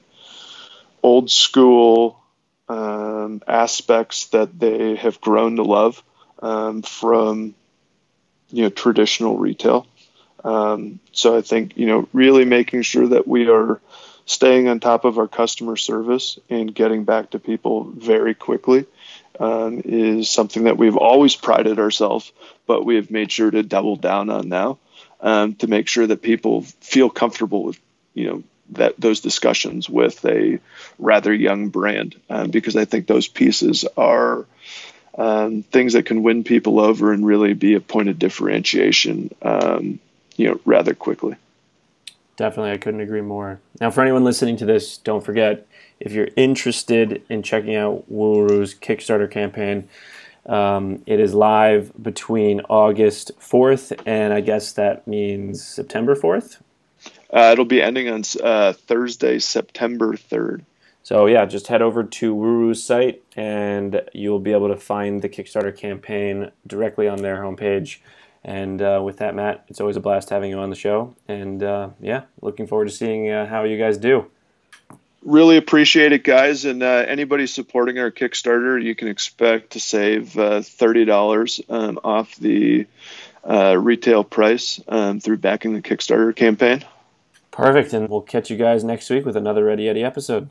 old 1.03 1.31
school 1.31 2.21
um, 2.69 3.43
aspects 3.47 4.27
that 4.29 4.59
they 4.59 4.97
have 4.97 5.21
grown 5.21 5.57
to 5.57 5.63
love 5.63 6.03
um, 6.41 6.83
from 6.83 7.55
you 8.51 8.65
know 8.65 8.71
traditional 8.71 9.37
retail. 9.37 9.87
Um, 10.45 11.01
so 11.13 11.37
I 11.37 11.43
think 11.43 11.77
you 11.77 11.87
know 11.87 12.09
really 12.13 12.45
making 12.45 12.83
sure 12.83 13.07
that 13.09 13.27
we 13.27 13.49
are 13.49 13.81
staying 14.27 14.69
on 14.69 14.81
top 14.81 15.05
of 15.05 15.19
our 15.19 15.29
customer 15.29 15.77
service 15.77 16.39
and 16.51 16.75
getting 16.75 17.05
back 17.05 17.31
to 17.31 17.39
people 17.39 17.85
very 17.85 18.35
quickly 18.35 18.85
um, 19.39 19.83
is 19.85 20.29
something 20.29 20.65
that 20.65 20.77
we've 20.77 20.97
always 20.97 21.37
prided 21.37 21.79
ourselves, 21.79 22.33
but 22.67 22.85
we 22.85 22.97
have 22.97 23.11
made 23.11 23.31
sure 23.31 23.51
to 23.51 23.63
double 23.63 23.97
down 23.97 24.31
on 24.31 24.49
now 24.49 24.79
um, 25.21 25.55
to 25.57 25.67
make 25.67 25.89
sure 25.89 26.07
that 26.07 26.23
people 26.23 26.63
feel 26.63 27.11
comfortable 27.11 27.65
with 27.65 27.81
you 28.15 28.27
know 28.27 28.43
that 28.71 28.95
those 28.99 29.21
discussions 29.21 29.89
with 29.89 30.25
a 30.25 30.59
rather 30.99 31.33
young 31.33 31.69
brand 31.69 32.21
um, 32.29 32.51
because 32.51 32.75
I 32.77 32.85
think 32.85 33.07
those 33.07 33.29
pieces 33.29 33.85
are 33.97 34.45
um, 35.17 35.63
things 35.63 35.95
that 35.95 36.07
can 36.07 36.23
win 36.23 36.45
people 36.45 36.79
over 36.79 37.13
and 37.13 37.27
really 37.27 37.55
be 37.55 37.75
a 37.75 37.81
point 37.81 38.09
of 38.09 38.19
differentiation, 38.19 39.31
um, 39.43 39.99
you 40.37 40.49
know, 40.49 40.61
rather 40.65 40.95
quickly. 40.95 41.37
Definitely, 42.37 42.73
I 42.73 42.77
couldn't 42.77 43.01
agree 43.01 43.23
more. 43.23 43.61
Now, 43.81 43.91
for 43.91 44.03
anyone 44.03 44.25
listening 44.25 44.59
to 44.59 44.67
this, 44.67 44.99
don't 44.99 45.25
forget 45.25 45.67
if 46.01 46.13
you're 46.13 46.29
interested 46.37 47.23
in 47.31 47.43
checking 47.43 47.75
out 47.75 48.05
Wuru's 48.13 48.75
Kickstarter 48.75 49.31
campaign. 49.31 49.89
Um, 50.45 51.03
it 51.07 51.19
is 51.19 51.35
live 51.35 51.91
between 52.01 52.61
August 52.69 53.33
4th 53.41 54.01
and 54.07 54.33
I 54.33 54.41
guess 54.41 54.75
that 54.75 55.09
means 55.09 55.67
September 55.67 56.15
4th. 56.15 56.59
Uh, 57.33 57.51
it'll 57.53 57.65
be 57.65 57.83
ending 57.83 58.09
on 58.09 58.23
uh, 58.43 58.73
Thursday, 58.73 59.39
September 59.41 60.13
3rd. 60.13 60.63
So, 61.07 61.27
yeah, 61.27 61.45
just 61.45 61.69
head 61.69 61.83
over 61.83 62.03
to 62.03 62.35
Wuru's 62.35 62.83
site 62.83 63.23
and 63.37 64.03
you'll 64.13 64.41
be 64.41 64.51
able 64.51 64.67
to 64.67 64.77
find 64.77 65.23
the 65.23 65.29
Kickstarter 65.29 65.73
campaign 65.73 66.51
directly 66.67 67.07
on 67.07 67.23
their 67.23 67.37
homepage. 67.37 67.99
And 68.43 68.83
uh, 68.83 69.01
with 69.05 69.19
that, 69.19 69.37
Matt, 69.37 69.65
it's 69.69 69.81
always 69.81 69.95
a 69.95 70.01
blast 70.01 70.31
having 70.31 70.51
you 70.51 70.59
on 70.59 70.69
the 70.69 70.75
show. 70.75 71.15
And 71.29 71.63
uh, 71.63 71.91
yeah, 72.01 72.23
looking 72.43 72.67
forward 72.67 72.87
to 72.87 72.91
seeing 72.91 73.31
uh, 73.31 73.47
how 73.47 73.63
you 73.63 73.79
guys 73.79 73.99
do. 73.99 74.29
Really 75.23 75.57
appreciate 75.57 76.11
it, 76.11 76.25
guys. 76.25 76.65
And 76.65 76.83
uh, 76.83 77.05
anybody 77.07 77.47
supporting 77.47 78.01
our 78.01 78.11
Kickstarter, 78.11 78.83
you 78.83 78.97
can 78.97 79.07
expect 79.07 79.75
to 79.75 79.81
save 79.81 80.33
$30 80.33 81.71
um, 81.71 82.01
off 82.03 82.35
the 82.35 82.85
retail 83.45 84.25
price 84.25 84.81
um, 84.89 85.21
through 85.21 85.37
backing 85.37 85.73
the 85.73 85.83
Kickstarter 85.83 86.35
campaign. 86.35 86.85
Perfect. 87.53 87.93
And 87.93 88.09
we'll 88.09 88.23
catch 88.23 88.51
you 88.51 88.57
guys 88.57 88.83
next 88.83 89.09
week 89.09 89.25
with 89.25 89.37
another 89.37 89.65
Ready 89.65 89.85
Yeti 89.85 90.05
episode. 90.05 90.51